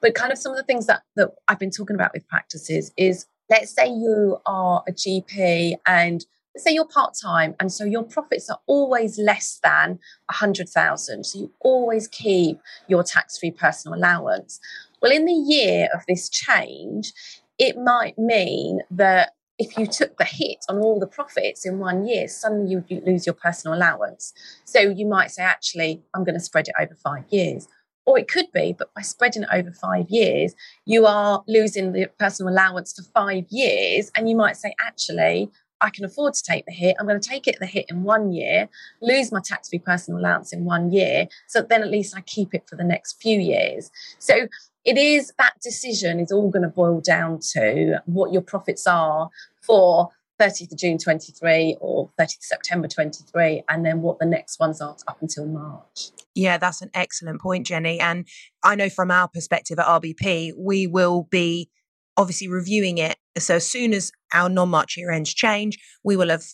But 0.00 0.14
kind 0.14 0.32
of 0.32 0.38
some 0.38 0.52
of 0.52 0.58
the 0.58 0.64
things 0.64 0.86
that, 0.86 1.02
that 1.16 1.32
I've 1.48 1.58
been 1.58 1.70
talking 1.70 1.94
about 1.94 2.12
with 2.14 2.26
practices 2.28 2.92
is 2.96 3.26
let's 3.50 3.70
say 3.70 3.86
you 3.86 4.38
are 4.46 4.82
a 4.88 4.92
GP 4.92 5.74
and 5.86 6.24
let's 6.54 6.64
say 6.64 6.72
you're 6.72 6.88
part 6.88 7.14
time 7.20 7.54
and 7.60 7.70
so 7.70 7.84
your 7.84 8.02
profits 8.02 8.48
are 8.48 8.58
always 8.66 9.18
less 9.18 9.60
than 9.62 9.98
100,000. 10.30 11.24
So 11.24 11.38
you 11.38 11.52
always 11.60 12.08
keep 12.08 12.58
your 12.88 13.02
tax 13.02 13.38
free 13.38 13.50
personal 13.50 13.98
allowance. 13.98 14.60
Well, 15.02 15.12
in 15.12 15.26
the 15.26 15.32
year 15.32 15.88
of 15.94 16.00
this 16.08 16.30
change, 16.30 17.12
it 17.58 17.76
might 17.76 18.18
mean 18.18 18.80
that 18.90 19.32
if 19.58 19.78
you 19.78 19.86
took 19.86 20.16
the 20.18 20.24
hit 20.24 20.58
on 20.68 20.78
all 20.78 21.00
the 21.00 21.06
profits 21.06 21.64
in 21.64 21.78
one 21.78 22.06
year, 22.06 22.28
suddenly 22.28 22.82
you, 22.88 23.02
lose 23.06 23.26
your 23.26 23.34
personal 23.34 23.76
allowance. 23.76 24.32
So 24.64 24.80
you 24.80 25.06
might 25.06 25.30
say, 25.30 25.42
actually, 25.42 26.02
I'm 26.14 26.24
going 26.24 26.34
to 26.34 26.40
spread 26.40 26.68
it 26.68 26.74
over 26.78 26.94
five 26.94 27.24
years. 27.30 27.66
Or 28.04 28.18
it 28.18 28.28
could 28.28 28.46
be, 28.52 28.72
but 28.72 28.94
by 28.94 29.02
spreading 29.02 29.42
it 29.42 29.48
over 29.52 29.72
five 29.72 30.08
years, 30.08 30.54
you 30.84 31.06
are 31.06 31.42
losing 31.48 31.92
the 31.92 32.06
personal 32.20 32.52
allowance 32.52 32.92
for 32.92 33.02
five 33.02 33.46
years. 33.50 34.12
And 34.14 34.28
you 34.28 34.36
might 34.36 34.56
say, 34.56 34.74
actually, 34.80 35.50
I 35.80 35.90
can 35.90 36.04
afford 36.04 36.34
to 36.34 36.42
take 36.42 36.64
the 36.66 36.72
hit. 36.72 36.96
I'm 36.98 37.06
going 37.06 37.20
to 37.20 37.28
take 37.28 37.46
it 37.48 37.56
the 37.58 37.66
hit 37.66 37.86
in 37.88 38.02
one 38.02 38.32
year, 38.32 38.68
lose 39.02 39.32
my 39.32 39.40
tax 39.44 39.68
free 39.68 39.78
personal 39.78 40.20
allowance 40.20 40.52
in 40.52 40.64
one 40.64 40.92
year. 40.92 41.26
So 41.48 41.62
then 41.62 41.82
at 41.82 41.90
least 41.90 42.16
I 42.16 42.20
keep 42.20 42.54
it 42.54 42.68
for 42.68 42.76
the 42.76 42.84
next 42.84 43.20
few 43.20 43.38
years. 43.38 43.90
So 44.18 44.46
it 44.86 44.96
is 44.96 45.32
that 45.36 45.54
decision 45.60 46.20
is 46.20 46.30
all 46.30 46.48
going 46.48 46.62
to 46.62 46.68
boil 46.68 47.00
down 47.00 47.40
to 47.52 48.00
what 48.06 48.32
your 48.32 48.40
profits 48.40 48.86
are 48.86 49.28
for 49.60 50.10
30th 50.40 50.72
of 50.72 50.78
June 50.78 50.98
23 50.98 51.76
or 51.80 52.10
30th 52.18 52.38
of 52.38 52.42
September 52.44 52.86
23, 52.86 53.64
and 53.68 53.84
then 53.84 54.00
what 54.00 54.18
the 54.18 54.26
next 54.26 54.60
ones 54.60 54.80
are 54.80 54.96
up 55.08 55.20
until 55.20 55.46
March. 55.46 56.10
Yeah, 56.34 56.58
that's 56.58 56.82
an 56.82 56.90
excellent 56.94 57.40
point, 57.40 57.66
Jenny. 57.66 57.98
And 57.98 58.28
I 58.62 58.76
know 58.76 58.88
from 58.88 59.10
our 59.10 59.28
perspective 59.28 59.78
at 59.78 59.86
RBP, 59.86 60.52
we 60.56 60.86
will 60.86 61.26
be 61.30 61.68
obviously 62.16 62.48
reviewing 62.48 62.98
it. 62.98 63.16
So 63.38 63.56
as 63.56 63.68
soon 63.68 63.92
as 63.92 64.12
our 64.32 64.48
non-March 64.48 64.96
year 64.96 65.10
ends 65.10 65.32
change, 65.32 65.78
we 66.02 66.16
will 66.16 66.28
have 66.28 66.44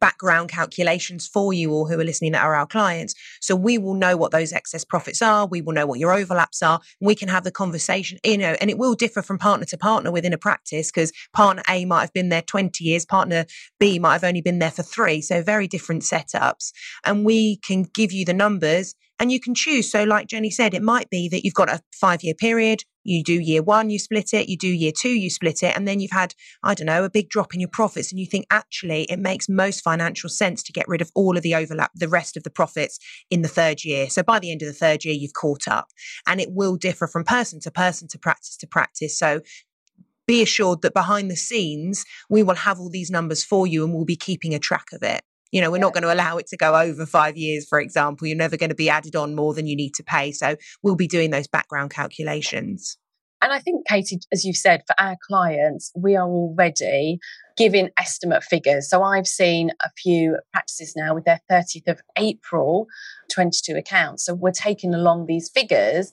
background 0.00 0.50
calculations 0.50 1.26
for 1.26 1.52
you 1.52 1.72
all 1.72 1.86
who 1.86 1.98
are 1.98 2.04
listening 2.04 2.32
that 2.32 2.44
are 2.44 2.54
our 2.54 2.66
clients. 2.66 3.14
So 3.40 3.56
we 3.56 3.78
will 3.78 3.94
know 3.94 4.16
what 4.16 4.30
those 4.30 4.52
excess 4.52 4.84
profits 4.84 5.22
are. 5.22 5.46
We 5.46 5.62
will 5.62 5.72
know 5.72 5.86
what 5.86 5.98
your 5.98 6.12
overlaps 6.12 6.62
are. 6.62 6.80
we 7.00 7.14
can 7.14 7.28
have 7.28 7.44
the 7.44 7.50
conversation, 7.50 8.18
you 8.24 8.38
know, 8.38 8.56
and 8.60 8.70
it 8.70 8.78
will 8.78 8.94
differ 8.94 9.22
from 9.22 9.38
partner 9.38 9.66
to 9.66 9.78
partner 9.78 10.10
within 10.10 10.32
a 10.32 10.38
practice 10.38 10.90
because 10.90 11.12
partner 11.32 11.62
A 11.68 11.84
might 11.84 12.02
have 12.02 12.12
been 12.12 12.28
there 12.28 12.42
20 12.42 12.84
years, 12.84 13.04
partner 13.04 13.46
B 13.80 13.98
might 13.98 14.14
have 14.14 14.24
only 14.24 14.40
been 14.40 14.58
there 14.58 14.70
for 14.70 14.82
three. 14.82 15.20
So 15.20 15.42
very 15.42 15.66
different 15.66 16.02
setups. 16.02 16.72
And 17.04 17.24
we 17.24 17.56
can 17.56 17.84
give 17.94 18.12
you 18.12 18.24
the 18.24 18.34
numbers 18.34 18.94
And 19.22 19.30
you 19.30 19.38
can 19.38 19.54
choose. 19.54 19.88
So, 19.88 20.02
like 20.02 20.26
Jenny 20.26 20.50
said, 20.50 20.74
it 20.74 20.82
might 20.82 21.08
be 21.08 21.28
that 21.28 21.44
you've 21.44 21.54
got 21.54 21.70
a 21.70 21.80
five 21.92 22.24
year 22.24 22.34
period, 22.34 22.82
you 23.04 23.22
do 23.22 23.34
year 23.34 23.62
one, 23.62 23.88
you 23.88 24.00
split 24.00 24.34
it, 24.34 24.48
you 24.48 24.56
do 24.56 24.66
year 24.66 24.90
two, 24.90 25.10
you 25.10 25.30
split 25.30 25.62
it, 25.62 25.76
and 25.76 25.86
then 25.86 26.00
you've 26.00 26.10
had, 26.10 26.34
I 26.64 26.74
don't 26.74 26.88
know, 26.88 27.04
a 27.04 27.08
big 27.08 27.28
drop 27.28 27.54
in 27.54 27.60
your 27.60 27.68
profits. 27.68 28.10
And 28.10 28.18
you 28.18 28.26
think 28.26 28.46
actually 28.50 29.04
it 29.04 29.20
makes 29.20 29.48
most 29.48 29.84
financial 29.84 30.28
sense 30.28 30.60
to 30.64 30.72
get 30.72 30.88
rid 30.88 31.00
of 31.00 31.12
all 31.14 31.36
of 31.36 31.44
the 31.44 31.54
overlap, 31.54 31.92
the 31.94 32.08
rest 32.08 32.36
of 32.36 32.42
the 32.42 32.50
profits 32.50 32.98
in 33.30 33.42
the 33.42 33.48
third 33.48 33.84
year. 33.84 34.10
So 34.10 34.24
by 34.24 34.40
the 34.40 34.50
end 34.50 34.60
of 34.62 34.66
the 34.66 34.74
third 34.74 35.04
year, 35.04 35.14
you've 35.14 35.34
caught 35.34 35.68
up. 35.68 35.86
And 36.26 36.40
it 36.40 36.48
will 36.50 36.74
differ 36.74 37.06
from 37.06 37.22
person 37.22 37.60
to 37.60 37.70
person, 37.70 38.08
to 38.08 38.18
practice 38.18 38.56
to 38.56 38.66
practice. 38.66 39.16
So 39.16 39.42
be 40.26 40.42
assured 40.42 40.82
that 40.82 40.94
behind 40.94 41.30
the 41.30 41.36
scenes, 41.36 42.04
we 42.28 42.42
will 42.42 42.56
have 42.56 42.80
all 42.80 42.90
these 42.90 43.12
numbers 43.12 43.44
for 43.44 43.68
you 43.68 43.84
and 43.84 43.94
we'll 43.94 44.04
be 44.04 44.16
keeping 44.16 44.52
a 44.52 44.58
track 44.58 44.86
of 44.92 45.04
it. 45.04 45.22
You 45.52 45.60
know, 45.60 45.70
we're 45.70 45.76
yeah. 45.76 45.82
not 45.82 45.94
going 45.94 46.02
to 46.02 46.12
allow 46.12 46.38
it 46.38 46.48
to 46.48 46.56
go 46.56 46.74
over 46.74 47.06
five 47.06 47.36
years, 47.36 47.66
for 47.68 47.80
example. 47.80 48.26
You're 48.26 48.36
never 48.36 48.56
going 48.56 48.70
to 48.70 48.74
be 48.74 48.90
added 48.90 49.14
on 49.14 49.34
more 49.34 49.54
than 49.54 49.66
you 49.66 49.76
need 49.76 49.94
to 49.94 50.02
pay. 50.02 50.32
So 50.32 50.56
we'll 50.82 50.96
be 50.96 51.06
doing 51.06 51.30
those 51.30 51.46
background 51.46 51.90
calculations. 51.90 52.98
And 53.42 53.52
I 53.52 53.58
think, 53.58 53.86
Katie, 53.88 54.20
as 54.32 54.44
you've 54.44 54.56
said, 54.56 54.82
for 54.86 54.94
our 55.00 55.16
clients, 55.26 55.90
we 55.96 56.14
are 56.14 56.28
already 56.28 57.18
giving 57.56 57.90
estimate 57.98 58.44
figures. 58.44 58.88
So 58.88 59.02
I've 59.02 59.26
seen 59.26 59.72
a 59.84 59.90
few 59.96 60.38
practices 60.52 60.94
now 60.96 61.12
with 61.14 61.24
their 61.24 61.40
30th 61.50 61.88
of 61.88 62.00
April 62.16 62.86
22 63.32 63.74
accounts. 63.74 64.24
So 64.24 64.34
we're 64.34 64.52
taking 64.52 64.94
along 64.94 65.26
these 65.26 65.50
figures 65.52 66.12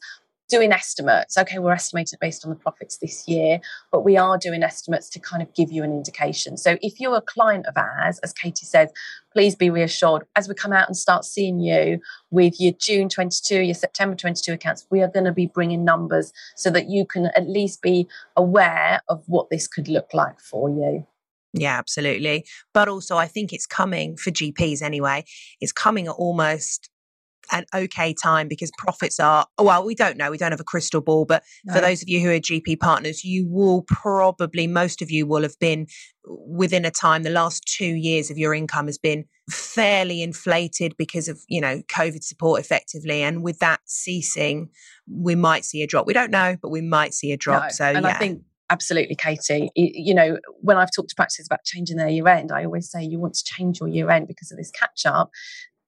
doing 0.49 0.73
estimates. 0.73 1.37
Okay, 1.37 1.59
we're 1.59 1.71
estimating 1.71 2.17
based 2.19 2.43
on 2.43 2.49
the 2.49 2.55
profits 2.55 2.97
this 2.97 3.27
year, 3.27 3.59
but 3.91 4.03
we 4.03 4.17
are 4.17 4.37
doing 4.37 4.63
estimates 4.63 5.09
to 5.11 5.19
kind 5.19 5.41
of 5.41 5.53
give 5.53 5.71
you 5.71 5.83
an 5.83 5.91
indication. 5.91 6.57
So 6.57 6.77
if 6.81 6.99
you're 6.99 7.15
a 7.15 7.21
client 7.21 7.67
of 7.67 7.77
ours, 7.77 8.19
as 8.19 8.33
Katie 8.33 8.65
says, 8.65 8.89
please 9.31 9.55
be 9.55 9.69
reassured 9.69 10.23
as 10.35 10.49
we 10.49 10.55
come 10.55 10.73
out 10.73 10.87
and 10.87 10.97
start 10.97 11.23
seeing 11.23 11.59
you 11.59 11.99
with 12.31 12.59
your 12.59 12.73
June 12.79 13.09
22, 13.09 13.61
your 13.61 13.75
September 13.75 14.15
22 14.15 14.53
accounts, 14.53 14.87
we 14.89 15.01
are 15.01 15.07
going 15.07 15.25
to 15.25 15.31
be 15.31 15.47
bringing 15.47 15.85
numbers 15.85 16.33
so 16.55 16.69
that 16.71 16.89
you 16.89 17.05
can 17.05 17.27
at 17.35 17.47
least 17.47 17.81
be 17.81 18.07
aware 18.35 19.01
of 19.07 19.23
what 19.27 19.49
this 19.49 19.67
could 19.67 19.87
look 19.87 20.13
like 20.13 20.39
for 20.39 20.69
you. 20.69 21.05
Yeah, 21.53 21.77
absolutely. 21.77 22.45
But 22.73 22.87
also, 22.87 23.17
I 23.17 23.25
think 23.25 23.53
it's 23.53 23.65
coming 23.65 24.17
for 24.17 24.29
GPs 24.31 24.81
anyway. 24.81 25.25
It's 25.59 25.71
coming 25.71 26.07
at 26.07 26.13
almost 26.13 26.89
an 27.51 27.65
okay 27.73 28.13
time 28.13 28.47
because 28.47 28.71
profits 28.77 29.19
are 29.19 29.45
well 29.59 29.85
we 29.85 29.95
don't 29.95 30.17
know 30.17 30.31
we 30.31 30.37
don't 30.37 30.51
have 30.51 30.59
a 30.59 30.65
crystal 30.65 31.01
ball 31.01 31.25
but 31.25 31.43
no. 31.65 31.73
for 31.73 31.81
those 31.81 32.01
of 32.01 32.09
you 32.09 32.19
who 32.19 32.29
are 32.29 32.39
gp 32.39 32.79
partners 32.79 33.23
you 33.23 33.47
will 33.47 33.83
probably 33.83 34.67
most 34.67 35.01
of 35.01 35.09
you 35.09 35.25
will 35.25 35.41
have 35.41 35.57
been 35.59 35.87
within 36.25 36.85
a 36.85 36.91
time 36.91 37.23
the 37.23 37.29
last 37.29 37.63
2 37.77 37.85
years 37.85 38.29
of 38.29 38.37
your 38.37 38.53
income 38.53 38.85
has 38.85 38.97
been 38.97 39.25
fairly 39.49 40.21
inflated 40.21 40.95
because 40.97 41.27
of 41.27 41.39
you 41.47 41.59
know 41.59 41.81
covid 41.87 42.23
support 42.23 42.61
effectively 42.61 43.23
and 43.23 43.43
with 43.43 43.59
that 43.59 43.79
ceasing 43.85 44.69
we 45.11 45.35
might 45.35 45.65
see 45.65 45.81
a 45.81 45.87
drop 45.87 46.05
we 46.05 46.13
don't 46.13 46.31
know 46.31 46.55
but 46.61 46.69
we 46.69 46.81
might 46.81 47.13
see 47.13 47.31
a 47.31 47.37
drop 47.37 47.63
no. 47.63 47.69
so 47.69 47.85
and 47.85 48.05
yeah. 48.05 48.11
i 48.11 48.13
think 48.13 48.41
absolutely 48.69 49.15
katie 49.15 49.69
you 49.75 50.13
know 50.13 50.37
when 50.61 50.77
i've 50.77 50.91
talked 50.95 51.09
to 51.09 51.15
practices 51.15 51.47
about 51.47 51.63
changing 51.63 51.97
their 51.97 52.09
year 52.09 52.27
end 52.27 52.51
i 52.51 52.63
always 52.63 52.89
say 52.89 53.03
you 53.03 53.19
want 53.19 53.33
to 53.33 53.43
change 53.43 53.79
your 53.79 53.89
year 53.89 54.09
end 54.11 54.27
because 54.27 54.51
of 54.51 54.57
this 54.57 54.69
catch 54.71 55.05
up 55.05 55.31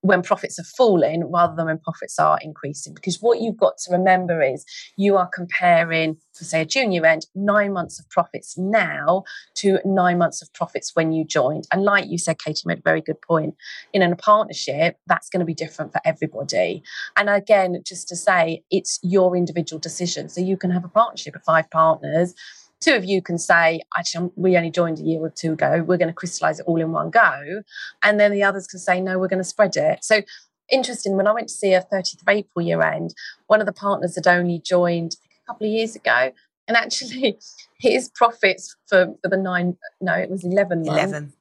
when 0.01 0.21
profits 0.21 0.59
are 0.59 0.63
falling 0.63 1.31
rather 1.31 1.55
than 1.55 1.67
when 1.67 1.77
profits 1.77 2.17
are 2.19 2.39
increasing. 2.41 2.93
Because 2.93 3.21
what 3.21 3.39
you've 3.39 3.57
got 3.57 3.77
to 3.79 3.91
remember 3.91 4.41
is 4.41 4.65
you 4.97 5.15
are 5.15 5.27
comparing, 5.27 6.17
for 6.33 6.43
say, 6.43 6.61
a 6.61 6.65
junior 6.65 7.05
end, 7.05 7.27
nine 7.35 7.71
months 7.71 7.99
of 7.99 8.09
profits 8.09 8.57
now 8.57 9.23
to 9.55 9.79
nine 9.85 10.17
months 10.17 10.41
of 10.41 10.51
profits 10.53 10.91
when 10.95 11.11
you 11.11 11.23
joined. 11.23 11.67
And 11.71 11.83
like 11.83 12.07
you 12.07 12.17
said, 12.17 12.39
Katie 12.39 12.63
made 12.65 12.79
a 12.79 12.83
very 12.83 13.01
good 13.01 13.21
point. 13.21 13.55
In 13.93 14.01
a 14.01 14.15
partnership, 14.15 14.97
that's 15.07 15.29
going 15.29 15.39
to 15.39 15.45
be 15.45 15.53
different 15.53 15.91
for 15.91 16.01
everybody. 16.03 16.83
And 17.15 17.29
again, 17.29 17.81
just 17.85 18.07
to 18.09 18.15
say, 18.15 18.63
it's 18.71 18.99
your 19.03 19.35
individual 19.37 19.79
decision. 19.79 20.29
So 20.29 20.41
you 20.41 20.57
can 20.57 20.71
have 20.71 20.83
a 20.83 20.89
partnership 20.89 21.35
of 21.35 21.43
five 21.43 21.69
partners 21.69 22.33
two 22.81 22.95
of 22.95 23.05
you 23.05 23.21
can 23.21 23.37
say, 23.37 23.81
actually, 23.97 24.25
um, 24.25 24.31
we 24.35 24.57
only 24.57 24.71
joined 24.71 24.99
a 24.99 25.03
year 25.03 25.21
or 25.21 25.29
two 25.29 25.53
ago. 25.53 25.83
We're 25.87 25.97
going 25.97 26.09
to 26.09 26.13
crystallize 26.13 26.59
it 26.59 26.65
all 26.65 26.81
in 26.81 26.91
one 26.91 27.11
go. 27.11 27.61
And 28.03 28.19
then 28.19 28.31
the 28.31 28.43
others 28.43 28.67
can 28.67 28.79
say, 28.79 28.99
no, 28.99 29.17
we're 29.17 29.27
going 29.27 29.39
to 29.39 29.43
spread 29.43 29.77
it. 29.77 30.03
So 30.03 30.21
interesting, 30.69 31.15
when 31.15 31.27
I 31.27 31.31
went 31.31 31.47
to 31.47 31.53
see 31.53 31.73
a 31.73 31.81
30th 31.81 32.21
of 32.21 32.27
April 32.27 32.65
year 32.65 32.81
end, 32.81 33.13
one 33.47 33.61
of 33.61 33.67
the 33.67 33.73
partners 33.73 34.15
had 34.15 34.27
only 34.27 34.59
joined 34.59 35.15
a 35.43 35.47
couple 35.47 35.67
of 35.67 35.73
years 35.73 35.95
ago. 35.95 36.31
And 36.67 36.75
actually, 36.75 37.39
his 37.79 38.09
profits 38.09 38.75
for, 38.87 39.13
for 39.21 39.29
the 39.29 39.37
nine, 39.37 39.77
no, 40.01 40.13
it 40.15 40.29
was 40.29 40.43
11 40.43 40.83
months. 40.85 41.03
11 41.03 41.33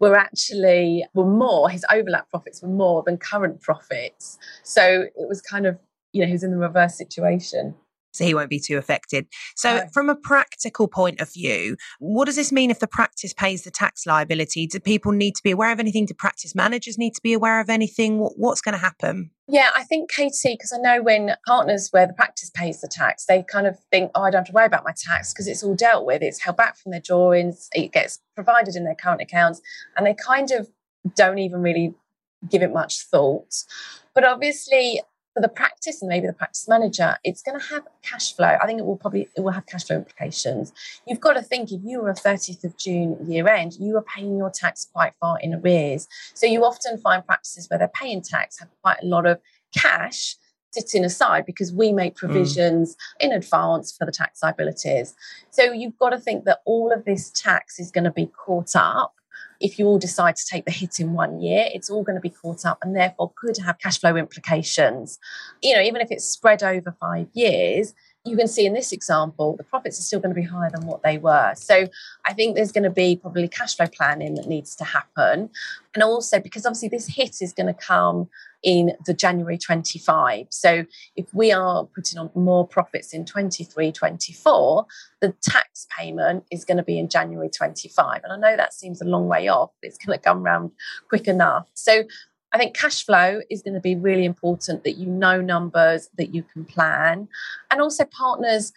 were 0.00 0.16
actually 0.16 1.04
were 1.14 1.26
more 1.26 1.68
his 1.68 1.84
overlap 1.92 2.30
profits 2.30 2.62
were 2.62 2.68
more 2.68 3.02
than 3.02 3.16
current 3.16 3.60
profits 3.60 4.38
so 4.62 5.08
it 5.16 5.28
was 5.28 5.42
kind 5.42 5.66
of 5.66 5.76
you 6.12 6.20
know 6.20 6.26
he 6.26 6.32
was 6.32 6.44
in 6.44 6.52
the 6.52 6.56
reverse 6.56 6.94
situation 6.94 7.74
so 8.12 8.24
he 8.24 8.34
won't 8.34 8.50
be 8.50 8.60
too 8.60 8.78
affected. 8.78 9.26
So, 9.56 9.86
from 9.92 10.08
a 10.08 10.16
practical 10.16 10.88
point 10.88 11.20
of 11.20 11.32
view, 11.32 11.76
what 11.98 12.26
does 12.26 12.36
this 12.36 12.52
mean 12.52 12.70
if 12.70 12.80
the 12.80 12.86
practice 12.86 13.32
pays 13.32 13.62
the 13.62 13.70
tax 13.70 14.06
liability? 14.06 14.66
Do 14.66 14.80
people 14.80 15.12
need 15.12 15.34
to 15.34 15.42
be 15.42 15.50
aware 15.50 15.72
of 15.72 15.80
anything? 15.80 16.06
Do 16.06 16.14
practice 16.14 16.54
managers 16.54 16.98
need 16.98 17.14
to 17.14 17.22
be 17.22 17.32
aware 17.32 17.60
of 17.60 17.68
anything? 17.68 18.18
what's 18.36 18.60
going 18.60 18.72
to 18.72 18.78
happen? 18.78 19.30
Yeah, 19.46 19.70
I 19.74 19.84
think 19.84 20.10
Katie, 20.10 20.54
because 20.54 20.72
I 20.72 20.78
know 20.78 21.02
when 21.02 21.34
partners 21.46 21.88
where 21.90 22.06
the 22.06 22.12
practice 22.12 22.50
pays 22.50 22.80
the 22.80 22.88
tax, 22.88 23.24
they 23.26 23.42
kind 23.42 23.66
of 23.66 23.78
think, 23.90 24.10
oh, 24.14 24.22
I 24.22 24.30
don't 24.30 24.40
have 24.40 24.46
to 24.46 24.52
worry 24.52 24.66
about 24.66 24.84
my 24.84 24.92
tax 24.96 25.32
because 25.32 25.48
it's 25.48 25.62
all 25.62 25.74
dealt 25.74 26.04
with. 26.04 26.22
It's 26.22 26.42
held 26.42 26.56
back 26.56 26.76
from 26.76 26.92
their 26.92 27.00
drawings, 27.00 27.68
it 27.72 27.92
gets 27.92 28.20
provided 28.34 28.76
in 28.76 28.84
their 28.84 28.94
current 28.94 29.22
accounts, 29.22 29.60
and 29.96 30.06
they 30.06 30.14
kind 30.14 30.50
of 30.50 30.68
don't 31.16 31.38
even 31.38 31.62
really 31.62 31.94
give 32.48 32.62
it 32.62 32.72
much 32.72 33.06
thought. 33.10 33.54
But 34.14 34.24
obviously, 34.24 35.00
for 35.38 35.42
the 35.42 35.48
practice 35.48 36.02
and 36.02 36.08
maybe 36.08 36.26
the 36.26 36.32
practice 36.32 36.66
manager, 36.66 37.16
it's 37.22 37.42
going 37.42 37.58
to 37.58 37.64
have 37.66 37.86
cash 38.02 38.34
flow. 38.34 38.58
I 38.60 38.66
think 38.66 38.80
it 38.80 38.84
will 38.84 38.96
probably 38.96 39.28
it 39.36 39.40
will 39.40 39.52
have 39.52 39.66
cash 39.66 39.84
flow 39.84 39.94
implications. 39.94 40.72
You've 41.06 41.20
got 41.20 41.34
to 41.34 41.42
think 41.42 41.70
if 41.70 41.80
you 41.84 42.02
were 42.02 42.10
a 42.10 42.14
30th 42.14 42.64
of 42.64 42.76
June 42.76 43.16
year 43.30 43.46
end, 43.46 43.74
you 43.78 43.96
are 43.96 44.02
paying 44.02 44.36
your 44.36 44.50
tax 44.50 44.88
quite 44.92 45.12
far 45.20 45.38
in 45.38 45.54
arrears. 45.54 46.08
So 46.34 46.46
you 46.46 46.64
often 46.64 46.98
find 46.98 47.24
practices 47.24 47.70
where 47.70 47.78
they're 47.78 47.86
paying 47.86 48.20
tax 48.20 48.58
have 48.58 48.68
quite 48.82 48.96
a 49.00 49.06
lot 49.06 49.26
of 49.26 49.38
cash 49.72 50.34
sitting 50.72 51.04
aside 51.04 51.46
because 51.46 51.72
we 51.72 51.92
make 51.92 52.14
mm. 52.14 52.18
provisions 52.18 52.96
mm. 52.96 53.26
in 53.26 53.32
advance 53.32 53.96
for 53.96 54.06
the 54.06 54.12
tax 54.12 54.42
liabilities. 54.42 55.14
So 55.50 55.72
you've 55.72 55.96
got 55.98 56.10
to 56.10 56.18
think 56.18 56.46
that 56.46 56.62
all 56.64 56.92
of 56.92 57.04
this 57.04 57.30
tax 57.30 57.78
is 57.78 57.92
going 57.92 58.04
to 58.04 58.10
be 58.10 58.26
caught 58.26 58.74
up 58.74 59.14
if 59.60 59.78
you 59.78 59.86
all 59.86 59.98
decide 59.98 60.36
to 60.36 60.46
take 60.46 60.64
the 60.64 60.70
hit 60.70 61.00
in 61.00 61.12
one 61.12 61.40
year, 61.40 61.68
it's 61.72 61.90
all 61.90 62.02
going 62.02 62.16
to 62.16 62.20
be 62.20 62.30
caught 62.30 62.64
up 62.64 62.78
and 62.82 62.94
therefore 62.94 63.32
could 63.36 63.56
have 63.58 63.78
cash 63.78 63.98
flow 63.98 64.16
implications. 64.16 65.18
You 65.62 65.76
know, 65.76 65.82
even 65.82 66.00
if 66.00 66.10
it's 66.10 66.24
spread 66.24 66.62
over 66.62 66.94
five 67.00 67.28
years, 67.32 67.94
you 68.28 68.36
can 68.36 68.48
see 68.48 68.66
in 68.66 68.74
this 68.74 68.92
example, 68.92 69.56
the 69.56 69.64
profits 69.64 69.98
are 69.98 70.02
still 70.02 70.20
going 70.20 70.34
to 70.34 70.40
be 70.40 70.46
higher 70.46 70.70
than 70.70 70.86
what 70.86 71.02
they 71.02 71.18
were. 71.18 71.52
So 71.56 71.88
I 72.26 72.32
think 72.32 72.54
there's 72.54 72.72
going 72.72 72.84
to 72.84 72.90
be 72.90 73.16
probably 73.16 73.48
cash 73.48 73.76
flow 73.76 73.86
planning 73.86 74.34
that 74.34 74.46
needs 74.46 74.76
to 74.76 74.84
happen. 74.84 75.50
And 75.94 76.02
also 76.02 76.38
because 76.38 76.66
obviously 76.66 76.88
this 76.88 77.06
hit 77.06 77.40
is 77.40 77.52
going 77.52 77.66
to 77.66 77.74
come 77.74 78.28
in 78.62 78.92
the 79.06 79.14
January 79.14 79.56
25. 79.56 80.46
So 80.50 80.84
if 81.16 81.32
we 81.32 81.52
are 81.52 81.84
putting 81.84 82.18
on 82.18 82.30
more 82.34 82.66
profits 82.66 83.12
in 83.12 83.24
23, 83.24 83.92
24, 83.92 84.86
the 85.20 85.32
tax 85.42 85.86
payment 85.96 86.44
is 86.50 86.64
going 86.64 86.76
to 86.76 86.82
be 86.82 86.98
in 86.98 87.08
January 87.08 87.48
25. 87.48 88.22
And 88.24 88.32
I 88.32 88.36
know 88.36 88.56
that 88.56 88.74
seems 88.74 89.00
a 89.00 89.04
long 89.04 89.28
way 89.28 89.48
off, 89.48 89.70
but 89.80 89.88
it's 89.88 89.98
going 89.98 90.18
to 90.18 90.22
come 90.22 90.44
around 90.44 90.72
quick 91.08 91.28
enough. 91.28 91.68
So 91.74 92.04
I 92.58 92.62
think 92.62 92.76
cash 92.76 93.06
flow 93.06 93.40
is 93.48 93.62
going 93.62 93.74
to 93.74 93.80
be 93.80 93.94
really 93.94 94.24
important 94.24 94.82
that 94.82 94.96
you 94.96 95.06
know 95.06 95.40
numbers, 95.40 96.10
that 96.18 96.34
you 96.34 96.42
can 96.42 96.64
plan, 96.64 97.28
and 97.70 97.80
also 97.80 98.04
partners 98.04 98.72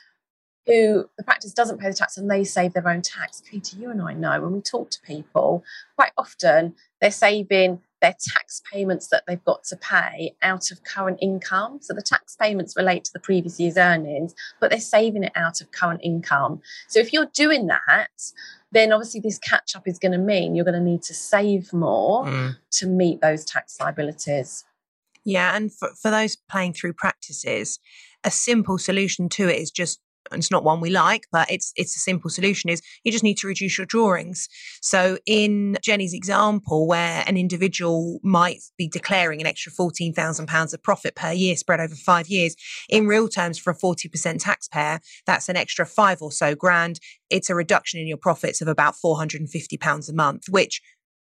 who 0.67 1.10
the 1.17 1.24
practice 1.24 1.52
doesn't 1.52 1.80
pay 1.80 1.89
the 1.89 1.96
tax 1.96 2.15
and 2.15 2.30
they 2.30 2.44
save 2.44 2.74
their 2.74 2.88
own 2.88 3.02
tax. 3.02 3.41
Katie, 3.41 3.78
you 3.78 3.89
and 3.89 4.00
I 4.00 4.13
know 4.13 4.39
when 4.39 4.52
we 4.52 4.62
talk 4.62 4.91
to 4.91 5.02
people, 5.02 5.63
quite 5.96 6.12
often 6.15 6.76
they're 7.02 7.10
saving 7.10 7.82
their 8.02 8.15
tax 8.20 8.62
payments 8.72 9.08
that 9.08 9.24
they've 9.28 9.44
got 9.46 9.63
to 9.63 9.78
pay 9.78 10.36
out 10.44 10.70
of 10.70 10.84
current 10.84 11.17
income. 11.20 11.80
So 11.82 11.96
the 11.96 12.04
tax 12.04 12.36
payments 12.36 12.78
relate 12.78 13.04
to 13.06 13.13
the 13.13 13.20
previous 13.20 13.60
year's 13.60 13.78
earnings, 13.78 14.36
but 14.60 14.70
they're 14.70 14.80
saving 14.80 15.24
it 15.24 15.32
out 15.36 15.60
of 15.60 15.72
current 15.72 16.02
income. 16.04 16.62
So 16.88 17.00
if 17.00 17.12
you're 17.13 17.32
doing 17.34 17.65
that, 17.65 18.12
then 18.71 18.91
obviously 18.91 19.19
this 19.19 19.38
catch 19.38 19.75
up 19.75 19.88
is 19.88 19.99
going 19.99 20.13
to 20.13 20.17
mean 20.17 20.55
you're 20.55 20.65
going 20.65 20.73
to 20.73 20.89
need 20.89 21.03
to 21.03 21.13
save 21.13 21.73
more 21.73 22.25
mm. 22.25 22.55
to 22.71 22.88
meet 22.88 23.21
those 23.21 23.45
tax 23.45 23.79
liabilities. 23.79 24.63
Yeah, 25.23 25.55
and 25.55 25.71
for, 25.71 25.89
for 26.01 26.10
those 26.10 26.36
playing 26.49 26.73
through 26.73 26.93
practices, 26.93 27.79
a 28.23 28.31
simple 28.31 28.77
solution 28.77 29.29
to 29.29 29.47
it 29.47 29.60
is 29.60 29.71
just 29.71 29.99
it's 30.31 30.51
not 30.51 30.63
one 30.63 30.79
we 30.79 30.89
like, 30.89 31.25
but 31.31 31.49
it's 31.51 31.73
it's 31.75 31.95
a 31.95 31.99
simple 31.99 32.29
solution 32.29 32.69
is 32.69 32.81
you 33.03 33.12
just 33.12 33.23
need 33.23 33.38
to 33.38 33.47
reduce 33.47 33.77
your 33.77 33.86
drawings. 33.86 34.47
So 34.81 35.17
in 35.25 35.77
Jenny's 35.81 36.13
example, 36.13 36.88
where 36.88 37.23
an 37.27 37.38
individual 37.38 38.19
might 38.23 38.62
be 38.77 38.88
declaring 38.88 39.41
an 39.41 39.47
extra 39.47 39.71
fourteen 39.71 40.13
thousand 40.13 40.47
pounds 40.47 40.73
of 40.73 40.84
profit 40.84 41.15
per 41.15 41.31
year 41.31 41.55
spread 41.55 41.79
over 41.79 41.95
five 41.95 42.27
years, 42.27 42.55
in 42.89 43.07
real 43.07 43.27
terms 43.27 43.57
for 43.57 43.71
a 43.71 43.75
forty 43.75 44.10
percent 44.10 44.41
taxpayer, 44.41 44.99
that's 45.25 45.49
an 45.49 45.57
extra 45.57 45.86
five 45.86 46.21
or 46.21 46.31
so 46.31 46.55
grand. 46.55 46.99
It's 47.29 47.49
a 47.49 47.55
reduction 47.55 47.99
in 47.99 48.07
your 48.07 48.17
profits 48.17 48.62
of 48.62 48.67
about 48.67 48.95
four 48.95 49.17
hundred 49.17 49.41
and 49.41 49.49
fifty 49.49 49.77
pounds 49.77 50.10
a 50.10 50.13
month, 50.13 50.45
which 50.49 50.81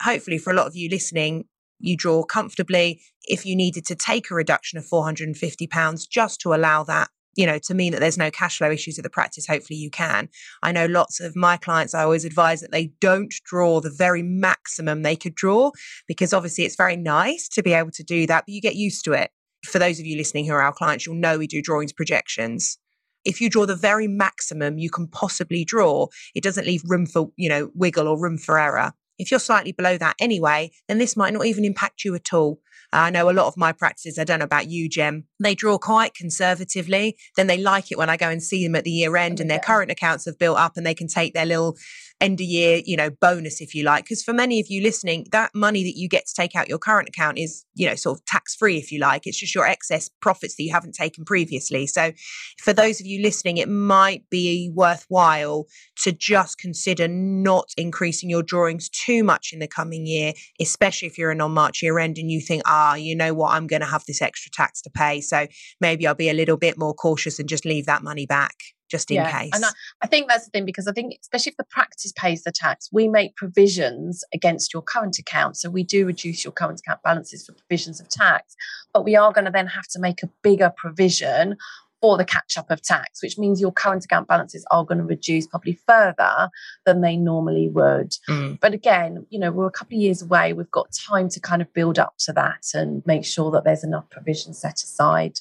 hopefully 0.01 0.37
for 0.37 0.51
a 0.51 0.55
lot 0.55 0.67
of 0.67 0.75
you 0.75 0.89
listening 0.89 1.45
you 1.79 1.97
draw 1.97 2.23
comfortably. 2.23 3.01
If 3.25 3.45
you 3.45 3.55
needed 3.55 3.85
to 3.87 3.95
take 3.95 4.31
a 4.31 4.35
reduction 4.35 4.77
of 4.77 4.85
£450 4.85 6.09
just 6.09 6.39
to 6.41 6.53
allow 6.53 6.83
that 6.85 7.09
you 7.35 7.45
know, 7.45 7.59
to 7.59 7.73
mean 7.73 7.91
that 7.91 7.99
there's 7.99 8.17
no 8.17 8.31
cash 8.31 8.57
flow 8.57 8.71
issues 8.71 8.97
at 8.97 9.03
the 9.03 9.09
practice, 9.09 9.45
hopefully 9.45 9.77
you 9.77 9.89
can. 9.89 10.29
I 10.63 10.71
know 10.71 10.85
lots 10.85 11.19
of 11.19 11.35
my 11.35 11.57
clients, 11.57 11.93
I 11.93 12.03
always 12.03 12.25
advise 12.25 12.61
that 12.61 12.71
they 12.71 12.91
don't 13.01 13.33
draw 13.45 13.81
the 13.81 13.93
very 13.95 14.23
maximum 14.23 15.01
they 15.01 15.15
could 15.15 15.35
draw 15.35 15.71
because 16.07 16.33
obviously 16.33 16.63
it's 16.63 16.75
very 16.75 16.95
nice 16.95 17.47
to 17.49 17.61
be 17.63 17.73
able 17.73 17.91
to 17.91 18.03
do 18.03 18.25
that, 18.27 18.45
but 18.45 18.53
you 18.53 18.61
get 18.61 18.75
used 18.75 19.03
to 19.05 19.13
it. 19.13 19.31
For 19.65 19.79
those 19.79 19.99
of 19.99 20.05
you 20.05 20.17
listening 20.17 20.45
who 20.45 20.53
are 20.53 20.61
our 20.61 20.73
clients, 20.73 21.05
you'll 21.05 21.15
know 21.15 21.37
we 21.37 21.47
do 21.47 21.61
drawings 21.61 21.93
projections. 21.93 22.77
If 23.25 23.41
you 23.41 23.49
draw 23.49 23.65
the 23.65 23.75
very 23.75 24.07
maximum 24.07 24.77
you 24.77 24.89
can 24.89 25.07
possibly 25.07 25.65
draw, 25.65 26.07
it 26.35 26.43
doesn't 26.43 26.67
leave 26.67 26.83
room 26.85 27.07
for, 27.07 27.31
you 27.35 27.49
know, 27.49 27.71
wiggle 27.73 28.07
or 28.07 28.21
room 28.21 28.37
for 28.37 28.59
error. 28.59 28.93
If 29.17 29.31
you're 29.31 29.39
slightly 29.39 29.71
below 29.71 29.97
that 29.97 30.15
anyway, 30.19 30.71
then 30.87 30.97
this 30.97 31.15
might 31.15 31.33
not 31.33 31.45
even 31.45 31.65
impact 31.65 32.03
you 32.03 32.15
at 32.15 32.33
all. 32.33 32.59
I 32.91 33.09
know 33.09 33.29
a 33.29 33.31
lot 33.31 33.47
of 33.47 33.57
my 33.57 33.71
practices, 33.71 34.19
I 34.19 34.23
don't 34.23 34.39
know 34.39 34.45
about 34.45 34.69
you, 34.69 34.87
Jen, 34.87 35.25
they 35.39 35.55
draw 35.55 35.77
quite 35.77 36.13
conservatively. 36.13 37.17
Then 37.35 37.47
they 37.47 37.57
like 37.57 37.91
it 37.91 37.97
when 37.97 38.09
I 38.09 38.17
go 38.17 38.29
and 38.29 38.41
see 38.41 38.65
them 38.65 38.75
at 38.75 38.83
the 38.83 38.91
year 38.91 39.15
end 39.17 39.39
and 39.39 39.49
their 39.49 39.59
current 39.59 39.91
accounts 39.91 40.25
have 40.25 40.39
built 40.39 40.57
up 40.57 40.73
and 40.77 40.85
they 40.85 40.93
can 40.93 41.07
take 41.07 41.33
their 41.33 41.45
little 41.45 41.77
end 42.21 42.39
of 42.39 42.45
year, 42.45 42.81
you 42.85 42.95
know, 42.95 43.09
bonus, 43.09 43.61
if 43.61 43.75
you 43.75 43.83
like. 43.83 44.05
Because 44.05 44.23
for 44.23 44.33
many 44.33 44.59
of 44.59 44.67
you 44.69 44.81
listening, 44.81 45.25
that 45.31 45.51
money 45.53 45.83
that 45.83 45.97
you 45.97 46.07
get 46.07 46.25
to 46.27 46.33
take 46.33 46.55
out 46.55 46.69
your 46.69 46.77
current 46.77 47.09
account 47.09 47.37
is, 47.37 47.65
you 47.73 47.87
know, 47.87 47.95
sort 47.95 48.19
of 48.19 48.25
tax 48.25 48.55
free, 48.55 48.77
if 48.77 48.91
you 48.91 48.99
like. 48.99 49.27
It's 49.27 49.37
just 49.37 49.53
your 49.53 49.67
excess 49.67 50.09
profits 50.21 50.55
that 50.55 50.63
you 50.63 50.71
haven't 50.71 50.95
taken 50.95 51.25
previously. 51.25 51.87
So 51.87 52.13
for 52.61 52.73
those 52.73 52.99
of 52.99 53.05
you 53.05 53.21
listening, 53.21 53.57
it 53.57 53.69
might 53.69 54.23
be 54.29 54.71
worthwhile 54.73 55.65
to 56.03 56.11
just 56.11 56.57
consider 56.57 57.07
not 57.07 57.69
increasing 57.77 58.29
your 58.29 58.43
drawings 58.43 58.89
too 58.89 59.23
much 59.23 59.51
in 59.51 59.59
the 59.59 59.67
coming 59.67 60.05
year, 60.05 60.33
especially 60.61 61.07
if 61.07 61.17
you're 61.17 61.31
a 61.31 61.35
non 61.35 61.51
March 61.51 61.83
year 61.83 61.99
end 61.99 62.17
and 62.17 62.31
you 62.31 62.39
think, 62.39 62.63
ah, 62.65 62.95
you 62.95 63.15
know 63.15 63.33
what, 63.33 63.53
I'm 63.53 63.67
going 63.67 63.81
to 63.81 63.87
have 63.87 64.05
this 64.07 64.21
extra 64.21 64.51
tax 64.51 64.81
to 64.83 64.89
pay. 64.89 65.21
So 65.25 65.47
maybe 65.81 66.07
I'll 66.07 66.15
be 66.15 66.29
a 66.29 66.33
little 66.33 66.57
bit 66.57 66.77
more 66.77 66.93
cautious 66.93 67.39
and 67.39 67.49
just 67.49 67.65
leave 67.65 67.85
that 67.85 68.03
money 68.03 68.25
back 68.25 68.55
just 68.89 69.09
in 69.09 69.17
yeah. 69.17 69.39
case. 69.39 69.51
And 69.53 69.65
I, 69.65 69.69
I, 70.03 70.07
think 70.07 70.29
that's 70.29 70.45
the 70.45 70.51
thing 70.51 70.65
because 70.65 70.87
I 70.87 70.91
think, 70.91 71.15
especially 71.21 71.51
if 71.51 71.57
the 71.57 71.65
practice 71.69 72.13
pays 72.15 72.43
the 72.43 72.51
tax, 72.51 72.89
we 72.91 73.07
make 73.07 73.35
provisions 73.35 74.23
against 74.33 74.73
your 74.73 74.83
current 74.83 75.17
account. 75.17 75.57
So 75.57 75.69
we 75.69 75.83
do 75.83 76.05
reduce 76.05 76.43
your 76.43 76.51
current 76.51 76.81
account 76.85 77.01
balances 77.03 77.45
for 77.45 77.53
provisions 77.53 77.99
of 77.99 78.09
tax, 78.09 78.55
but 78.93 79.03
we 79.03 79.15
are 79.15 79.33
going 79.33 79.45
to 79.45 79.51
then 79.51 79.67
have 79.67 79.87
to 79.89 79.99
make 79.99 80.21
a 80.23 80.29
bigger 80.43 80.71
provision 80.75 81.57
for 82.05 82.17
the 82.19 82.25
catch 82.25 82.55
up 82.55 82.69
of 82.69 82.83
tax, 82.83 83.23
which 83.23 83.39
means 83.39 83.59
your 83.59 83.71
current 83.71 84.05
account 84.05 84.27
balances 84.27 84.63
are 84.69 84.85
going 84.85 84.99
to 84.99 85.03
reduce 85.03 85.47
probably 85.47 85.79
further 85.87 86.51
than 86.85 87.01
they 87.01 87.17
normally 87.17 87.67
would. 87.67 88.13
Mm. 88.29 88.59
But 88.59 88.75
again, 88.75 89.25
you 89.31 89.39
know, 89.39 89.51
we're 89.51 89.65
a 89.65 89.71
couple 89.71 89.97
of 89.97 90.03
years 90.03 90.21
away. 90.21 90.53
We've 90.53 90.69
got 90.69 90.91
time 90.91 91.29
to 91.29 91.39
kind 91.39 91.63
of 91.63 91.73
build 91.73 91.97
up 91.97 92.13
to 92.19 92.33
that 92.33 92.63
and 92.75 93.01
make 93.07 93.25
sure 93.25 93.49
that 93.49 93.63
there's 93.63 93.83
enough 93.83 94.07
provision 94.11 94.53
set 94.53 94.83
aside. 94.83 95.39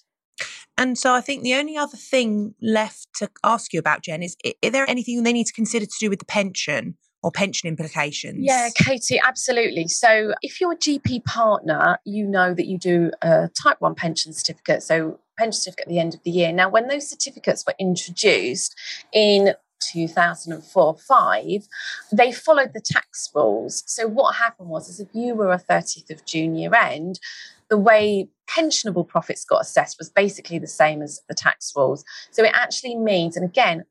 And 0.78 0.96
so 0.96 1.12
I 1.12 1.20
think 1.20 1.42
the 1.42 1.52
only 1.52 1.76
other 1.76 1.98
thing 1.98 2.54
left 2.62 3.08
to 3.16 3.28
ask 3.44 3.74
you 3.74 3.78
about, 3.78 4.02
Jen, 4.02 4.22
is 4.22 4.34
is 4.42 4.72
there 4.72 4.88
anything 4.88 5.22
they 5.22 5.34
need 5.34 5.46
to 5.46 5.52
consider 5.52 5.84
to 5.84 5.96
do 6.00 6.08
with 6.08 6.18
the 6.18 6.24
pension? 6.24 6.96
or 7.24 7.32
pension 7.32 7.70
implications? 7.70 8.36
Yeah, 8.38 8.68
Katie, 8.76 9.18
absolutely. 9.18 9.88
So, 9.88 10.34
if 10.42 10.60
you're 10.60 10.72
a 10.72 10.76
GP 10.76 11.24
partner, 11.24 11.98
you 12.04 12.26
know 12.26 12.52
that 12.52 12.66
you 12.66 12.76
do 12.76 13.10
a 13.22 13.48
type 13.60 13.80
1 13.80 13.94
pension 13.94 14.34
certificate. 14.34 14.82
So, 14.82 15.18
pension 15.36 15.52
certificate 15.52 15.86
at 15.86 15.88
the 15.88 15.98
end 15.98 16.14
of 16.14 16.22
the 16.24 16.30
year. 16.30 16.52
Now, 16.52 16.68
when 16.68 16.88
those 16.88 17.08
certificates 17.08 17.64
were 17.66 17.74
introduced 17.78 18.74
in 19.12 19.54
2004 19.92 20.96
5 20.96 21.68
they 22.10 22.32
followed 22.32 22.70
the 22.72 22.80
tax 22.80 23.28
rules 23.34 23.82
so 23.86 24.06
what 24.06 24.36
happened 24.36 24.70
was 24.70 24.88
is 24.88 24.98
if 24.98 25.08
you 25.12 25.34
were 25.34 25.52
a 25.52 25.58
30th 25.58 26.10
of 26.10 26.24
june 26.24 26.54
year 26.54 26.74
end 26.74 27.18
the 27.68 27.76
way 27.76 28.28
pensionable 28.46 29.06
profits 29.06 29.44
got 29.44 29.62
assessed 29.62 29.98
was 29.98 30.10
basically 30.10 30.58
the 30.58 30.66
same 30.66 31.02
as 31.02 31.20
the 31.28 31.34
tax 31.34 31.72
rules. 31.74 32.04
So 32.30 32.44
it 32.44 32.52
actually 32.54 32.96
means, 32.96 33.36
and 33.36 33.44
again, 33.44 33.84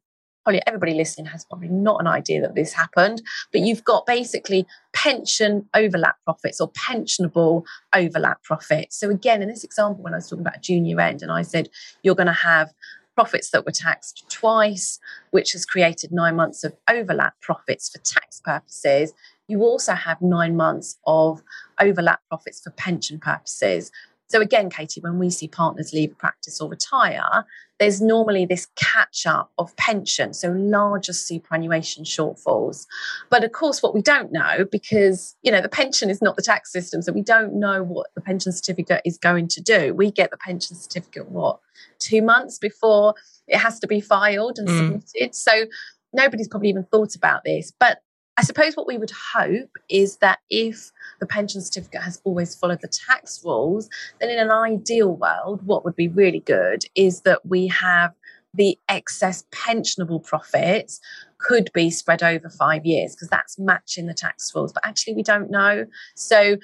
probably 0.43 0.62
everybody 0.67 0.93
listening 0.93 1.27
has 1.27 1.45
probably 1.45 1.69
not 1.69 1.99
an 2.01 2.08
idea 2.08 2.41
that 2.41 2.56
this 2.56 2.73
happened, 2.73 3.21
but 3.51 3.62
you've 3.62 3.84
got 3.84 4.06
basically 4.06 4.65
pension 4.93 5.67
overlap 5.73 6.15
profits 6.25 6.60
or 6.60 6.71
pensionable 6.71 7.63
overlap 7.93 8.43
profits. 8.43 8.99
So 8.99 9.10
again, 9.10 9.41
in 9.41 9.49
this 9.49 9.63
example, 9.63 10.03
when 10.03 10.13
I 10.13 10.17
was 10.17 10.29
talking 10.29 10.45
about 10.45 10.62
junior 10.62 10.99
end, 10.99 11.21
and 11.21 11.32
I 11.32 11.41
said 11.41 11.69
you're 12.03 12.15
going 12.15 12.27
to 12.27 12.34
have 12.34 12.73
profits 13.15 13.51
that 13.51 13.65
were 13.65 13.71
taxed 13.71 14.25
twice, 14.29 14.99
which 15.32 15.51
has 15.53 15.65
created 15.65 16.12
nine 16.12 16.36
months 16.36 16.63
of 16.63 16.73
overlap 16.89 17.39
profits 17.41 17.89
for 17.89 17.99
tax 17.99 18.41
purposes. 18.43 19.13
You 19.47 19.62
also 19.62 19.93
have 19.93 20.21
nine 20.21 20.56
months 20.56 20.97
of 21.06 21.43
overlap 21.79 22.21
profits 22.29 22.62
for 22.62 22.71
pension 22.71 23.19
purposes. 23.19 23.91
So, 24.34 24.41
again, 24.41 24.72
Katie, 24.72 25.00
when 25.00 25.19
we 25.19 25.30
see 25.30 25.48
partners 25.48 25.93
leave 25.93 26.12
a 26.12 26.15
practice 26.15 26.60
or 26.60 26.67
retire, 26.67 27.46
there's 27.78 28.02
normally 28.02 28.48
this 28.48 28.67
catch 28.76 29.28
up 29.28 29.52
of 29.60 29.76
pension, 29.78 30.34
so 30.34 30.50
larger 30.50 31.13
superannuation 31.13 32.04
shortfalls. 32.04 32.88
But 33.30 33.43
of 33.43 33.52
course, 33.52 33.84
what 33.84 33.93
we 33.93 34.02
don't 34.02 34.32
know, 34.32 34.65
because 34.72 35.36
you 35.43 35.52
know 35.52 35.62
the 35.62 35.69
pension 35.69 36.10
is 36.10 36.19
not 36.19 36.36
the 36.36 36.41
tax 36.41 36.72
system, 36.72 37.04
so 37.04 37.12
we 37.12 37.22
don't 37.22 37.54
know 37.54 37.84
what 37.84 38.08
the 38.15 38.22
pension 38.22 38.52
certificate 38.52 39.04
is 39.06 39.19
going 39.19 39.50
to 39.50 39.62
do. 39.62 39.93
We 39.93 40.10
get 40.10 40.32
the 40.32 40.38
pension 40.38 40.76
certificate 40.78 41.30
what 41.30 41.60
two 42.00 42.24
months 42.24 42.58
before 42.58 43.13
it 43.48 43.60
has 43.60 43.80
to 43.82 43.88
be 43.88 44.02
filed 44.02 44.58
and 44.58 44.67
mm. 44.67 44.78
submitted. 44.80 45.36
So 45.36 45.65
nobody's 46.12 46.48
probably 46.48 46.69
even 46.69 46.86
thought 46.86 47.13
about 47.15 47.43
this. 47.43 47.72
But 47.80 48.00
I 48.38 48.43
suppose 48.43 48.76
what 48.76 48.88
we 48.88 48.98
would 48.98 49.12
hope 49.12 49.78
is 49.89 50.17
that 50.17 50.39
if 50.50 50.91
the 51.19 51.28
pension 51.28 51.62
certificate 51.62 52.02
has 52.02 52.19
always 52.24 52.56
followed 52.56 52.82
the 52.82 52.88
tax 52.88 53.41
rules, 53.46 53.89
then 54.19 54.30
in 54.30 54.39
an 54.39 54.52
ideal 54.52 55.15
world, 55.15 55.62
what 55.65 55.86
would 55.86 55.96
be 55.96 56.08
really 56.08 56.39
good 56.39 56.84
is 56.96 57.22
that 57.22 57.46
we 57.46 57.67
have 57.67 58.13
the 58.56 58.78
excess 58.89 59.43
pensionable 59.52 60.24
profits 60.24 61.00
could 61.38 61.69
be 61.74 61.89
spread 61.89 62.24
over 62.24 62.50
five 62.50 62.86
years 62.86 63.15
because 63.15 63.30
that's 63.30 63.60
matching 63.60 64.08
the 64.08 64.13
tax 64.13 64.52
rules. 64.56 64.72
But 64.74 64.86
actually, 64.86 65.13
we 65.13 65.24
don't 65.24 65.52
know. 65.52 65.86
So 66.15 66.58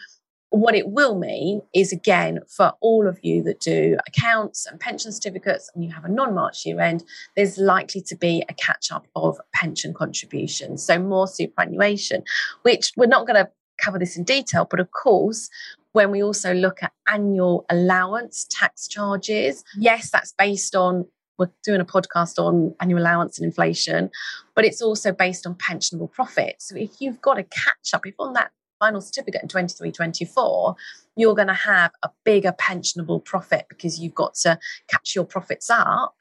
what 0.51 0.75
it 0.75 0.89
will 0.89 1.17
mean 1.17 1.61
is 1.73 1.91
again 1.91 2.39
for 2.47 2.73
all 2.81 3.07
of 3.07 3.19
you 3.21 3.43
that 3.43 3.59
do 3.59 3.97
accounts 4.07 4.65
and 4.65 4.79
pension 4.79 5.11
certificates 5.11 5.69
and 5.73 5.83
you 5.83 5.91
have 5.91 6.05
a 6.05 6.09
non-march 6.09 6.65
year 6.65 6.79
end 6.79 7.03
there's 7.35 7.57
likely 7.57 8.01
to 8.01 8.15
be 8.15 8.43
a 8.49 8.53
catch 8.53 8.91
up 8.91 9.07
of 9.15 9.37
pension 9.53 9.93
contributions 9.93 10.83
so 10.83 10.97
more 10.97 11.27
superannuation 11.27 12.23
which 12.63 12.91
we're 12.97 13.05
not 13.05 13.27
going 13.27 13.43
to 13.43 13.49
cover 13.83 13.99
this 13.99 14.17
in 14.17 14.23
detail 14.23 14.67
but 14.69 14.79
of 14.79 14.89
course 14.91 15.49
when 15.91 16.11
we 16.11 16.21
also 16.21 16.53
look 16.53 16.81
at 16.83 16.91
annual 17.07 17.65
allowance 17.69 18.45
tax 18.49 18.87
charges 18.87 19.63
yes 19.77 20.09
that's 20.09 20.33
based 20.33 20.75
on 20.75 21.05
we're 21.37 21.49
doing 21.63 21.79
a 21.79 21.85
podcast 21.85 22.37
on 22.37 22.75
annual 22.81 23.01
allowance 23.01 23.37
and 23.37 23.45
inflation, 23.45 24.09
but 24.55 24.65
it's 24.65 24.81
also 24.81 25.13
based 25.13 25.47
on 25.47 25.55
pensionable 25.55 26.11
profits. 26.11 26.67
So 26.67 26.75
if 26.75 26.99
you've 26.99 27.21
got 27.21 27.39
a 27.39 27.43
catch 27.43 27.93
up, 27.93 28.05
if 28.05 28.13
on 28.19 28.33
that 28.33 28.51
final 28.79 29.01
certificate 29.01 29.43
in 29.43 29.49
23 29.49 29.91
24 29.91 30.75
you're 31.19 31.35
going 31.35 31.47
to 31.47 31.53
have 31.53 31.91
a 32.03 32.09
bigger 32.23 32.53
pensionable 32.53 33.23
profit 33.23 33.65
because 33.67 33.99
you've 33.99 34.15
got 34.15 34.33
to 34.35 34.57
catch 34.87 35.15
your 35.15 35.25
profits 35.25 35.69
up. 35.69 36.15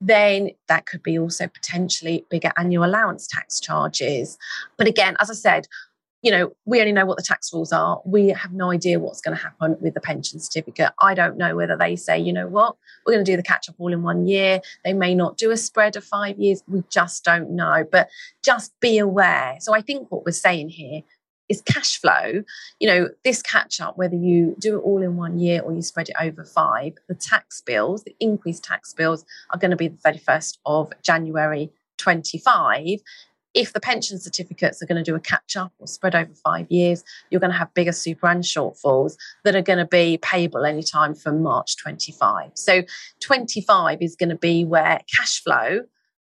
Then 0.00 0.50
that 0.66 0.86
could 0.86 1.02
be 1.02 1.18
also 1.18 1.46
potentially 1.46 2.26
bigger 2.30 2.50
annual 2.56 2.84
allowance 2.84 3.26
tax 3.26 3.60
charges. 3.60 4.38
But 4.76 4.88
again 4.88 5.16
as 5.20 5.30
i 5.30 5.34
said 5.34 5.68
you 6.22 6.30
know 6.30 6.52
we 6.66 6.80
only 6.80 6.92
know 6.92 7.06
what 7.06 7.16
the 7.16 7.22
tax 7.22 7.50
rules 7.52 7.72
are. 7.72 8.02
We 8.04 8.28
have 8.28 8.52
no 8.52 8.70
idea 8.70 8.98
what's 8.98 9.22
going 9.22 9.36
to 9.36 9.42
happen 9.42 9.76
with 9.80 9.94
the 9.94 10.00
pension 10.00 10.38
certificate. 10.38 10.92
I 11.00 11.14
don't 11.14 11.38
know 11.38 11.56
whether 11.56 11.76
they 11.76 11.96
say 11.96 12.18
you 12.18 12.32
know 12.32 12.46
what? 12.46 12.76
We're 13.06 13.14
going 13.14 13.24
to 13.24 13.32
do 13.32 13.36
the 13.36 13.42
catch 13.42 13.68
up 13.70 13.76
all 13.78 13.92
in 13.92 14.02
one 14.02 14.26
year. 14.26 14.60
They 14.84 14.92
may 14.92 15.14
not 15.14 15.38
do 15.38 15.50
a 15.50 15.56
spread 15.56 15.96
of 15.96 16.04
5 16.04 16.38
years. 16.38 16.62
We 16.68 16.82
just 16.90 17.24
don't 17.24 17.52
know. 17.52 17.84
But 17.90 18.10
just 18.44 18.78
be 18.80 18.98
aware. 18.98 19.56
So 19.60 19.72
i 19.72 19.80
think 19.80 20.10
what 20.10 20.26
we're 20.26 20.32
saying 20.32 20.70
here 20.70 21.02
is 21.50 21.60
cash 21.60 22.00
flow. 22.00 22.42
You 22.78 22.88
know, 22.88 23.08
this 23.24 23.42
catch 23.42 23.80
up, 23.80 23.98
whether 23.98 24.16
you 24.16 24.56
do 24.58 24.78
it 24.78 24.82
all 24.82 25.02
in 25.02 25.16
one 25.16 25.38
year 25.38 25.60
or 25.60 25.74
you 25.74 25.82
spread 25.82 26.08
it 26.08 26.14
over 26.18 26.44
five, 26.44 26.94
the 27.08 27.14
tax 27.14 27.60
bills, 27.60 28.04
the 28.04 28.16
increased 28.20 28.64
tax 28.64 28.94
bills 28.94 29.26
are 29.50 29.58
going 29.58 29.72
to 29.72 29.76
be 29.76 29.88
the 29.88 29.98
31st 29.98 30.58
of 30.64 30.92
January 31.02 31.70
25. 31.98 33.00
If 33.52 33.72
the 33.72 33.80
pension 33.80 34.20
certificates 34.20 34.80
are 34.80 34.86
going 34.86 35.02
to 35.02 35.10
do 35.10 35.16
a 35.16 35.20
catch 35.20 35.56
up 35.56 35.72
or 35.80 35.88
spread 35.88 36.14
over 36.14 36.32
five 36.34 36.70
years, 36.70 37.02
you're 37.30 37.40
going 37.40 37.50
to 37.50 37.58
have 37.58 37.74
bigger 37.74 37.90
super 37.90 38.28
and 38.28 38.44
shortfalls 38.44 39.16
that 39.42 39.56
are 39.56 39.62
going 39.62 39.80
to 39.80 39.86
be 39.86 40.20
payable 40.22 40.64
anytime 40.64 41.16
from 41.16 41.42
March 41.42 41.76
25. 41.78 42.52
So 42.54 42.82
25 43.18 44.02
is 44.02 44.14
going 44.14 44.28
to 44.28 44.36
be 44.36 44.64
where 44.64 45.00
cash 45.16 45.42
flow 45.42 45.80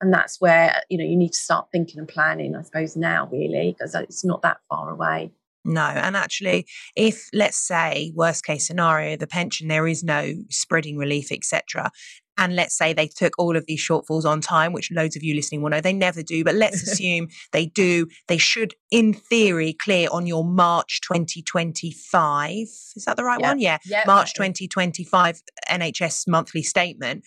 and 0.02 0.14
that's 0.14 0.42
where 0.42 0.82
you 0.90 0.98
know 0.98 1.04
you 1.04 1.16
need 1.16 1.32
to 1.32 1.40
start 1.40 1.68
thinking 1.72 2.00
and 2.00 2.08
planning 2.08 2.56
i 2.56 2.62
suppose 2.62 2.96
now 2.96 3.30
really 3.32 3.76
because 3.78 3.96
it's 3.96 4.26
not 4.26 4.42
that 4.42 4.58
far 4.70 4.90
away 4.90 5.32
no 5.64 5.82
and 5.82 6.18
actually 6.18 6.66
if 6.96 7.30
let's 7.34 7.58
say 7.58 8.12
worst 8.16 8.44
case 8.44 8.66
scenario 8.66 9.16
the 9.16 9.28
pension 9.28 9.68
there 9.68 9.88
is 9.88 10.04
no 10.04 10.34
spreading 10.50 10.98
relief 10.98 11.32
etc 11.32 11.92
and 12.38 12.56
let's 12.56 12.76
say 12.76 12.92
they 12.92 13.08
took 13.08 13.34
all 13.38 13.56
of 13.56 13.66
these 13.68 13.80
shortfalls 13.80 14.26
on 14.26 14.42
time, 14.42 14.74
which 14.74 14.90
loads 14.92 15.16
of 15.16 15.22
you 15.22 15.36
listening 15.36 15.62
will 15.62 15.70
know 15.70 15.82
they 15.82 15.94
never 15.94 16.24
do, 16.24 16.44
but 16.44 16.56
let's 16.56 16.82
assume 16.88 17.28
they 17.52 17.68
do, 17.68 18.08
they 18.28 18.38
should, 18.38 18.74
in 18.90 19.14
theory, 19.14 19.74
clear 19.74 20.08
on 20.12 20.26
your 20.26 20.44
March 20.44 21.02
2025. 21.02 22.52
Is 22.52 23.04
that 23.06 23.18
the 23.18 23.24
right 23.24 23.40
one? 23.40 23.60
Yeah. 23.60 23.78
March 24.08 24.34
2025 24.34 25.42
NHS 25.70 26.28
monthly 26.28 26.64
statement. 26.64 27.26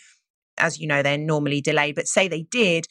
As 0.59 0.79
you 0.79 0.87
know, 0.87 1.03
they're 1.03 1.19
normally 1.19 1.61
delayed, 1.61 1.95
but 1.95 2.09
say 2.09 2.29
they 2.29 2.43
did, 2.51 2.87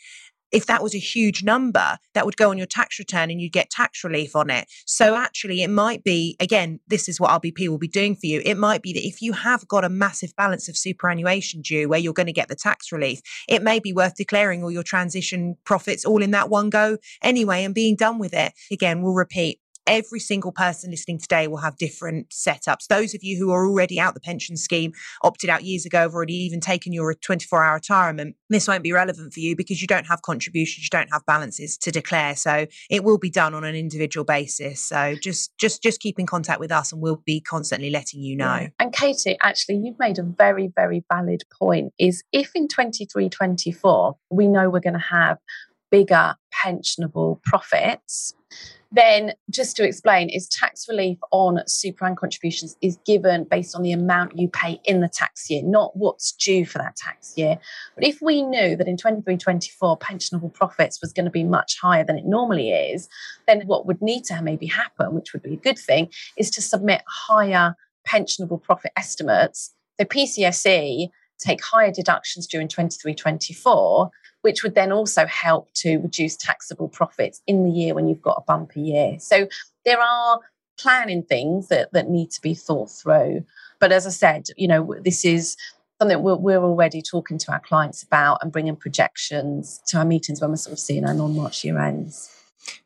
if 0.54 0.68
that 0.68 0.84
was 0.84 0.94
a 0.94 1.00
huge 1.00 1.44
number, 1.44 1.98
that 2.14 2.26
would 2.26 2.38
go 2.38 2.52
on 2.52 2.58
your 2.58 2.68
tax 2.68 3.00
return 3.00 3.32
and 3.32 3.42
you'd 3.42 3.52
get 3.52 3.72
tax 3.72 4.04
relief 4.04 4.36
on 4.36 4.52
it. 4.52 4.68
So 4.86 5.16
actually, 5.16 5.64
it 5.64 5.70
might 5.70 6.04
be, 6.04 6.38
again, 6.40 6.80
this 6.88 7.10
is 7.10 7.20
what 7.20 7.42
RBP 7.42 7.68
will 7.68 7.80
be 7.80 7.88
doing 7.88 8.16
for 8.16 8.28
you. 8.28 8.42
It 8.46 8.58
might 8.58 8.84
be 8.84 8.94
that 8.94 9.06
if 9.06 9.22
you 9.22 9.34
have 9.34 9.68
got 9.68 9.84
a 9.84 9.90
massive 9.90 10.36
balance 10.38 10.70
of 10.70 10.78
superannuation 10.78 11.62
due 11.62 11.90
where 11.90 12.00
you're 12.00 12.14
going 12.14 12.28
to 12.28 12.34
get 12.34 12.50
the 12.50 12.56
tax 12.56 12.92
relief, 12.92 13.20
it 13.50 13.64
may 13.64 13.80
be 13.80 13.92
worth 13.92 14.16
declaring 14.16 14.64
all 14.64 14.72
your 14.72 14.84
transition 14.84 15.56
profits 15.66 16.06
all 16.06 16.22
in 16.22 16.32
that 16.32 16.50
one 16.50 16.70
go 16.70 16.98
anyway 17.24 17.64
and 17.64 17.74
being 17.74 17.96
done 17.96 18.20
with 18.20 18.34
it. 18.34 18.54
Again, 18.72 19.02
we'll 19.02 19.16
repeat 19.16 19.60
every 19.88 20.20
single 20.20 20.52
person 20.52 20.92
listening 20.92 21.20
today 21.20 21.48
will 21.48 21.58
have 21.58 21.78
different 21.78 22.30
setups. 22.30 22.88
Those 22.88 23.14
of 23.14 23.24
you 23.24 23.38
who 23.38 23.52
are 23.52 23.68
already 23.68 24.00
out 24.00 24.14
the 24.14 24.20
pension 24.20 24.58
scheme, 24.58 24.94
opted 25.24 25.50
out 25.50 25.64
years 25.64 25.86
ago, 25.86 26.00
have 26.00 26.14
already 26.14 26.36
even 26.36 26.60
taken 26.60 26.94
your 26.94 27.14
24 27.14 27.64
hour 27.64 27.76
retirement, 27.76 28.36
this 28.50 28.68
won't 28.68 28.84
be 28.84 28.92
relevant 28.92 29.34
for 29.34 29.40
you 29.40 29.56
because 29.56 29.82
you 29.82 29.88
don't 29.88 30.08
have 30.08 30.22
contributions, 30.22 30.86
you 30.86 30.90
don't 30.90 31.12
have 31.12 31.26
balances 31.26 31.78
to 31.80 31.92
declare. 31.92 32.36
So 32.36 32.68
it 32.90 33.04
will 33.04 33.18
be 33.18 33.30
done 33.30 33.54
on 33.54 33.64
an 33.64 33.76
individual 33.76 34.26
basis. 34.26 34.80
So 34.80 35.16
just 35.22 35.58
just 35.58 35.82
just 35.82 36.00
keep 36.00 36.20
in 36.20 36.26
contact 36.26 36.60
with 36.60 36.72
us 36.72 36.92
and 36.92 37.02
we'll 37.02 37.22
be 37.26 37.42
constantly 37.42 37.90
letting 37.90 38.22
you 38.22 38.36
know. 38.36 38.68
And 38.80 38.94
Katie, 38.94 39.38
actually 39.42 39.78
you've 39.78 40.00
made 40.00 40.20
a 40.20 40.24
very, 40.24 40.72
very 40.76 41.04
valid 41.12 41.44
point 41.52 41.94
is 42.00 42.24
if 42.32 42.52
in 42.56 42.68
23, 42.68 43.30
24, 43.30 44.16
we 44.30 44.48
know 44.48 44.70
we're 44.70 44.80
going 44.80 44.94
to 44.94 45.00
have 45.00 45.38
bigger 45.94 46.36
pensionable 46.66 47.40
profits, 47.44 48.34
then 48.92 49.34
just 49.52 49.76
to 49.76 49.88
explain 49.88 50.28
is 50.28 50.48
tax 50.48 50.88
relief 50.90 51.20
on 51.32 51.60
super 51.68 52.12
contributions 52.16 52.76
is 52.82 52.98
given 53.06 53.44
based 53.44 53.76
on 53.76 53.84
the 53.84 53.92
amount 53.92 54.36
you 54.36 54.48
pay 54.48 54.82
in 54.86 55.02
the 55.02 55.08
tax 55.08 55.52
year 55.52 55.62
not 55.64 55.96
what's 55.96 56.32
due 56.32 56.66
for 56.66 56.80
that 56.80 56.96
tax 56.96 57.38
year. 57.38 57.60
But 57.94 58.06
if 58.06 58.24
we 58.24 58.42
knew 58.42 58.76
that 58.76 58.88
in 58.88 58.98
23 58.98 59.38
24 59.38 60.00
pensionable 60.00 60.52
profits 60.52 61.00
was 61.00 61.14
going 61.14 61.26
to 61.26 61.32
be 61.32 61.44
much 61.44 61.78
higher 61.80 62.04
than 62.04 62.18
it 62.18 62.26
normally 62.26 62.72
is 62.72 63.08
then 63.48 63.62
what 63.68 63.86
would 63.86 64.02
need 64.02 64.24
to 64.26 64.42
maybe 64.42 64.66
happen 64.66 65.14
which 65.14 65.32
would 65.32 65.44
be 65.44 65.54
a 65.54 65.58
good 65.58 65.78
thing 65.78 66.10
is 66.38 66.50
to 66.50 66.62
submit 66.62 67.04
higher 67.08 67.76
pensionable 68.08 68.62
profit 68.62 68.92
estimates. 68.98 69.76
The 70.00 70.06
pcse 70.06 71.10
take 71.40 71.64
higher 71.64 71.92
deductions 71.92 72.48
during 72.48 72.68
23 72.68 73.14
24 73.14 74.12
which 74.44 74.62
would 74.62 74.76
then 74.76 74.92
also 74.92 75.26
help 75.26 75.74
to 75.74 75.98
reduce 75.98 76.38
taxable 76.38 76.88
profits 76.88 77.42
in 77.48 77.64
the 77.64 77.72
year 77.72 77.96
when 77.96 78.08
you've 78.08 78.22
got 78.22 78.38
a 78.38 78.42
bumper 78.42 78.80
year. 78.80 79.18
So 79.20 79.48
there 79.86 80.00
are 80.00 80.40
planning 80.78 81.24
things 81.24 81.70
that, 81.70 81.92
that 81.94 82.10
need 82.10 82.30
to 82.32 82.42
be 82.42 82.54
thought 82.54 82.92
through. 82.92 83.44
But 83.80 83.92
as 83.92 84.06
I 84.06 84.10
said, 84.10 84.48
you 84.58 84.68
know, 84.68 84.96
this 85.02 85.24
is 85.24 85.56
something 86.00 86.22
we're, 86.22 86.36
we're 86.36 86.64
already 86.64 87.02
talking 87.02 87.38
to 87.38 87.52
our 87.52 87.60
clients 87.62 88.04
about 88.04 88.40
and 88.42 88.52
bringing 88.52 88.76
projections 88.76 89.82
to 89.88 89.98
our 89.98 90.06
meetings 90.06 90.42
when 90.42 90.50
we're 90.50 90.58
sort 90.58 90.74
of 90.74 90.80
seeing 90.80 91.06
our 91.06 91.14
non-March 91.14 91.64
year 91.64 91.80
ends. 91.80 92.30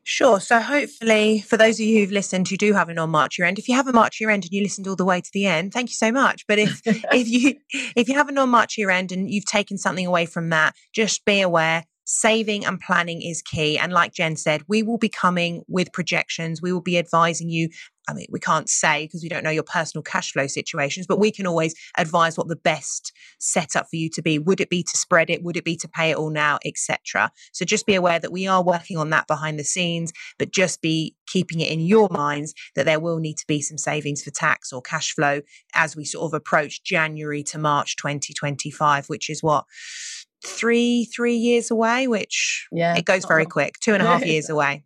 Sure. 0.02 0.40
So 0.40 0.60
hopefully, 0.60 1.40
for 1.40 1.56
those 1.56 1.78
of 1.78 1.86
you 1.86 2.00
who've 2.00 2.12
listened 2.12 2.48
who 2.48 2.56
do 2.56 2.72
have 2.72 2.88
a 2.88 2.94
non-March 2.94 3.38
year 3.38 3.46
end, 3.46 3.58
if 3.58 3.68
you 3.68 3.74
have 3.74 3.86
a 3.86 3.92
March 3.92 4.20
year 4.20 4.30
end 4.30 4.44
and 4.44 4.52
you 4.52 4.62
listened 4.62 4.88
all 4.88 4.96
the 4.96 5.04
way 5.04 5.20
to 5.20 5.30
the 5.32 5.46
end, 5.46 5.72
thank 5.72 5.90
you 5.90 5.94
so 5.94 6.10
much. 6.10 6.46
But 6.46 6.58
if 6.58 6.80
if 6.86 7.28
you 7.28 7.54
if 7.94 8.08
you 8.08 8.14
have 8.14 8.28
a 8.28 8.32
non-March 8.32 8.78
year 8.78 8.90
end 8.90 9.12
and 9.12 9.30
you've 9.30 9.44
taken 9.44 9.78
something 9.78 10.06
away 10.06 10.26
from 10.26 10.48
that, 10.50 10.74
just 10.92 11.24
be 11.24 11.40
aware 11.40 11.84
saving 12.08 12.64
and 12.64 12.80
planning 12.80 13.20
is 13.20 13.42
key. 13.42 13.78
And 13.78 13.92
like 13.92 14.14
Jen 14.14 14.34
said, 14.34 14.62
we 14.66 14.82
will 14.82 14.96
be 14.96 15.10
coming 15.10 15.62
with 15.68 15.92
projections. 15.92 16.62
We 16.62 16.72
will 16.72 16.80
be 16.80 16.98
advising 16.98 17.50
you 17.50 17.68
I 18.08 18.14
mean, 18.14 18.26
we 18.30 18.40
can't 18.40 18.68
say 18.68 19.04
because 19.06 19.22
we 19.22 19.28
don't 19.28 19.44
know 19.44 19.50
your 19.50 19.62
personal 19.62 20.02
cash 20.02 20.32
flow 20.32 20.46
situations, 20.46 21.06
but 21.06 21.18
we 21.18 21.30
can 21.30 21.46
always 21.46 21.74
advise 21.98 22.38
what 22.38 22.48
the 22.48 22.56
best 22.56 23.12
setup 23.38 23.88
for 23.90 23.96
you 23.96 24.08
to 24.10 24.22
be. 24.22 24.38
Would 24.38 24.60
it 24.60 24.70
be 24.70 24.82
to 24.82 24.96
spread 24.96 25.28
it? 25.28 25.42
Would 25.42 25.56
it 25.56 25.64
be 25.64 25.76
to 25.76 25.88
pay 25.88 26.10
it 26.10 26.16
all 26.16 26.30
now, 26.30 26.58
etc. 26.64 27.30
So 27.52 27.64
just 27.64 27.86
be 27.86 27.94
aware 27.94 28.18
that 28.18 28.32
we 28.32 28.46
are 28.46 28.62
working 28.62 28.96
on 28.96 29.10
that 29.10 29.26
behind 29.26 29.58
the 29.58 29.64
scenes, 29.64 30.12
but 30.38 30.50
just 30.50 30.80
be 30.80 31.14
keeping 31.26 31.60
it 31.60 31.70
in 31.70 31.80
your 31.80 32.08
minds 32.10 32.54
that 32.74 32.86
there 32.86 32.98
will 32.98 33.18
need 33.18 33.36
to 33.36 33.46
be 33.46 33.60
some 33.60 33.78
savings 33.78 34.22
for 34.22 34.30
tax 34.30 34.72
or 34.72 34.80
cash 34.80 35.14
flow 35.14 35.42
as 35.74 35.94
we 35.94 36.04
sort 36.04 36.24
of 36.24 36.34
approach 36.34 36.82
January 36.82 37.42
to 37.42 37.58
March 37.58 37.96
2025, 37.96 39.06
which 39.08 39.28
is 39.28 39.42
what 39.42 39.66
three 40.44 41.04
three 41.04 41.34
years 41.34 41.68
away 41.68 42.06
which 42.06 42.68
yeah 42.70 42.94
it 42.96 43.04
goes 43.04 43.24
very 43.24 43.44
quick 43.44 43.74
two 43.80 43.92
and 43.92 44.00
a 44.00 44.06
half 44.06 44.24
years 44.26 44.48
away 44.48 44.84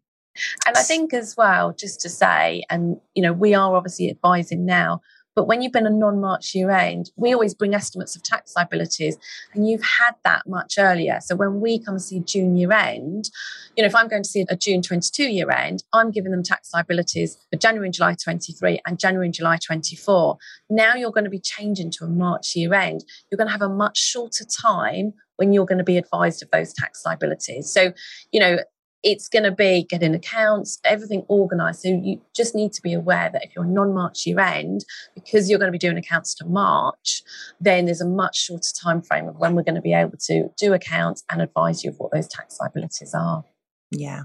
and 0.67 0.77
I 0.77 0.83
think 0.83 1.13
as 1.13 1.37
well, 1.37 1.73
just 1.73 2.01
to 2.03 2.09
say, 2.09 2.65
and 2.71 2.99
you 3.15 3.23
know, 3.23 3.33
we 3.33 3.55
are 3.55 3.75
obviously 3.75 4.11
advising 4.11 4.65
now, 4.65 5.01
but 5.35 5.47
when 5.47 5.63
you've 5.63 5.73
been 5.73 5.87
a 5.87 5.91
non-March 5.91 6.55
year 6.55 6.71
end, 6.71 7.11
we 7.17 7.33
always 7.33 7.55
bring 7.55 7.75
estimates 7.75 8.15
of 8.15 8.23
tax 8.23 8.53
liabilities, 8.55 9.17
and 9.55 9.69
you've 9.69 9.83
had 9.83 10.13
that 10.25 10.43
much 10.47 10.75
earlier. 10.79 11.19
So 11.23 11.37
when 11.37 11.61
we 11.61 11.79
come 11.79 11.99
see 11.99 12.21
June 12.21 12.57
year 12.57 12.73
end, 12.73 13.31
you 13.77 13.83
know, 13.83 13.87
if 13.87 13.95
I'm 13.95 14.09
going 14.09 14.23
to 14.23 14.29
see 14.29 14.45
a 14.49 14.57
June 14.57 14.83
22 14.83 15.25
year 15.25 15.51
end, 15.51 15.85
I'm 15.93 16.11
giving 16.11 16.33
them 16.33 16.43
tax 16.43 16.71
liabilities 16.75 17.39
for 17.51 17.57
January 17.57 17.89
and 17.89 17.95
July 17.95 18.15
23 18.23 18.81
and 18.87 18.99
January 18.99 19.27
and 19.27 19.35
July 19.35 19.57
24. 19.65 20.37
Now 20.69 20.95
you're 20.95 21.11
going 21.11 21.25
to 21.25 21.31
be 21.31 21.41
changing 21.41 21.91
to 21.93 22.05
a 22.05 22.09
March 22.09 22.55
year 22.55 22.75
end. 22.75 23.05
You're 23.31 23.39
going 23.39 23.49
to 23.49 23.53
have 23.53 23.63
a 23.63 23.69
much 23.69 23.99
shorter 23.99 24.45
time 24.45 25.15
when 25.37 25.53
you're 25.53 25.67
going 25.67 25.79
to 25.79 25.85
be 25.85 25.97
advised 25.97 26.43
of 26.43 26.51
those 26.51 26.75
tax 26.75 27.03
liabilities. 27.07 27.71
So, 27.73 27.93
you 28.33 28.41
know, 28.41 28.59
it's 29.03 29.29
going 29.29 29.43
to 29.43 29.53
be 29.53 29.85
getting 29.89 30.15
accounts, 30.15 30.79
everything 30.85 31.25
organized. 31.29 31.81
So 31.81 31.89
you 31.89 32.21
just 32.35 32.55
need 32.55 32.73
to 32.75 32.83
be 32.83 32.93
aware 32.93 33.31
that 33.33 33.45
if 33.45 33.55
you're 33.55 33.65
non-March 33.65 34.27
year 34.27 34.41
end, 34.41 34.85
because 35.15 35.51
you're 35.51 35.59
going 35.59 35.69
to 35.69 35.73
be 35.73 35.79
doing 35.79 35.99
accounts 35.99 36.35
to 36.37 36.47
March, 36.47 37.23
then 37.61 37.87
there's 37.87 38.01
a 38.01 38.09
much 38.09 38.37
shorter 38.39 38.73
time 38.73 39.03
frame 39.03 39.29
of 39.29 39.37
when 39.37 39.55
we're 39.55 39.63
going 39.63 39.75
to 39.75 39.81
be 39.81 39.93
able 39.95 40.19
to 40.27 40.49
do 40.57 40.73
accounts 40.73 41.25
and 41.31 41.43
advise 41.43 41.83
you 41.83 41.91
of 41.91 41.97
what 41.99 42.13
those 42.13 42.29
tax 42.29 42.59
liabilities 42.61 43.15
are. 43.15 43.45
Yeah. 43.91 44.23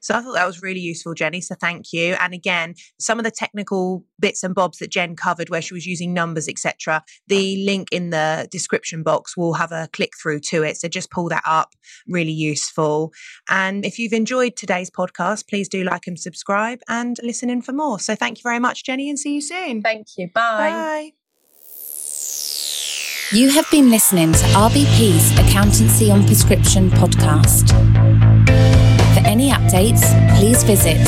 So 0.00 0.14
I 0.14 0.20
thought 0.20 0.34
that 0.34 0.46
was 0.46 0.62
really 0.62 0.80
useful, 0.80 1.14
Jenny. 1.14 1.40
So 1.40 1.54
thank 1.54 1.92
you. 1.92 2.14
And 2.20 2.34
again, 2.34 2.74
some 2.98 3.18
of 3.18 3.24
the 3.24 3.30
technical 3.30 4.04
bits 4.18 4.42
and 4.42 4.54
bobs 4.54 4.78
that 4.78 4.90
Jen 4.90 5.16
covered, 5.16 5.50
where 5.50 5.62
she 5.62 5.74
was 5.74 5.86
using 5.86 6.14
numbers, 6.14 6.48
etc. 6.48 7.02
The 7.26 7.64
link 7.64 7.88
in 7.92 8.10
the 8.10 8.48
description 8.50 9.02
box 9.02 9.36
will 9.36 9.54
have 9.54 9.72
a 9.72 9.88
click 9.92 10.12
through 10.20 10.40
to 10.40 10.62
it. 10.62 10.76
So 10.76 10.88
just 10.88 11.10
pull 11.10 11.28
that 11.28 11.42
up. 11.46 11.74
Really 12.06 12.32
useful. 12.32 13.12
And 13.48 13.84
if 13.84 13.98
you've 13.98 14.12
enjoyed 14.12 14.56
today's 14.56 14.90
podcast, 14.90 15.48
please 15.48 15.68
do 15.68 15.84
like 15.84 16.06
and 16.06 16.18
subscribe 16.18 16.80
and 16.88 17.16
listen 17.22 17.50
in 17.50 17.62
for 17.62 17.72
more. 17.72 17.98
So 17.98 18.14
thank 18.14 18.38
you 18.38 18.42
very 18.42 18.58
much, 18.58 18.84
Jenny, 18.84 19.08
and 19.08 19.18
see 19.18 19.34
you 19.34 19.40
soon. 19.40 19.82
Thank 19.82 20.06
you. 20.16 20.28
Bye. 20.34 20.70
Bye. 20.70 21.12
You 23.32 23.50
have 23.50 23.70
been 23.70 23.90
listening 23.90 24.32
to 24.32 24.44
RBP's 24.46 25.38
Accountancy 25.38 26.10
on 26.10 26.26
Prescription 26.26 26.90
podcast. 26.90 28.39
For 29.14 29.20
any 29.26 29.50
updates, 29.50 30.02
please 30.38 30.62
visit 30.62 30.98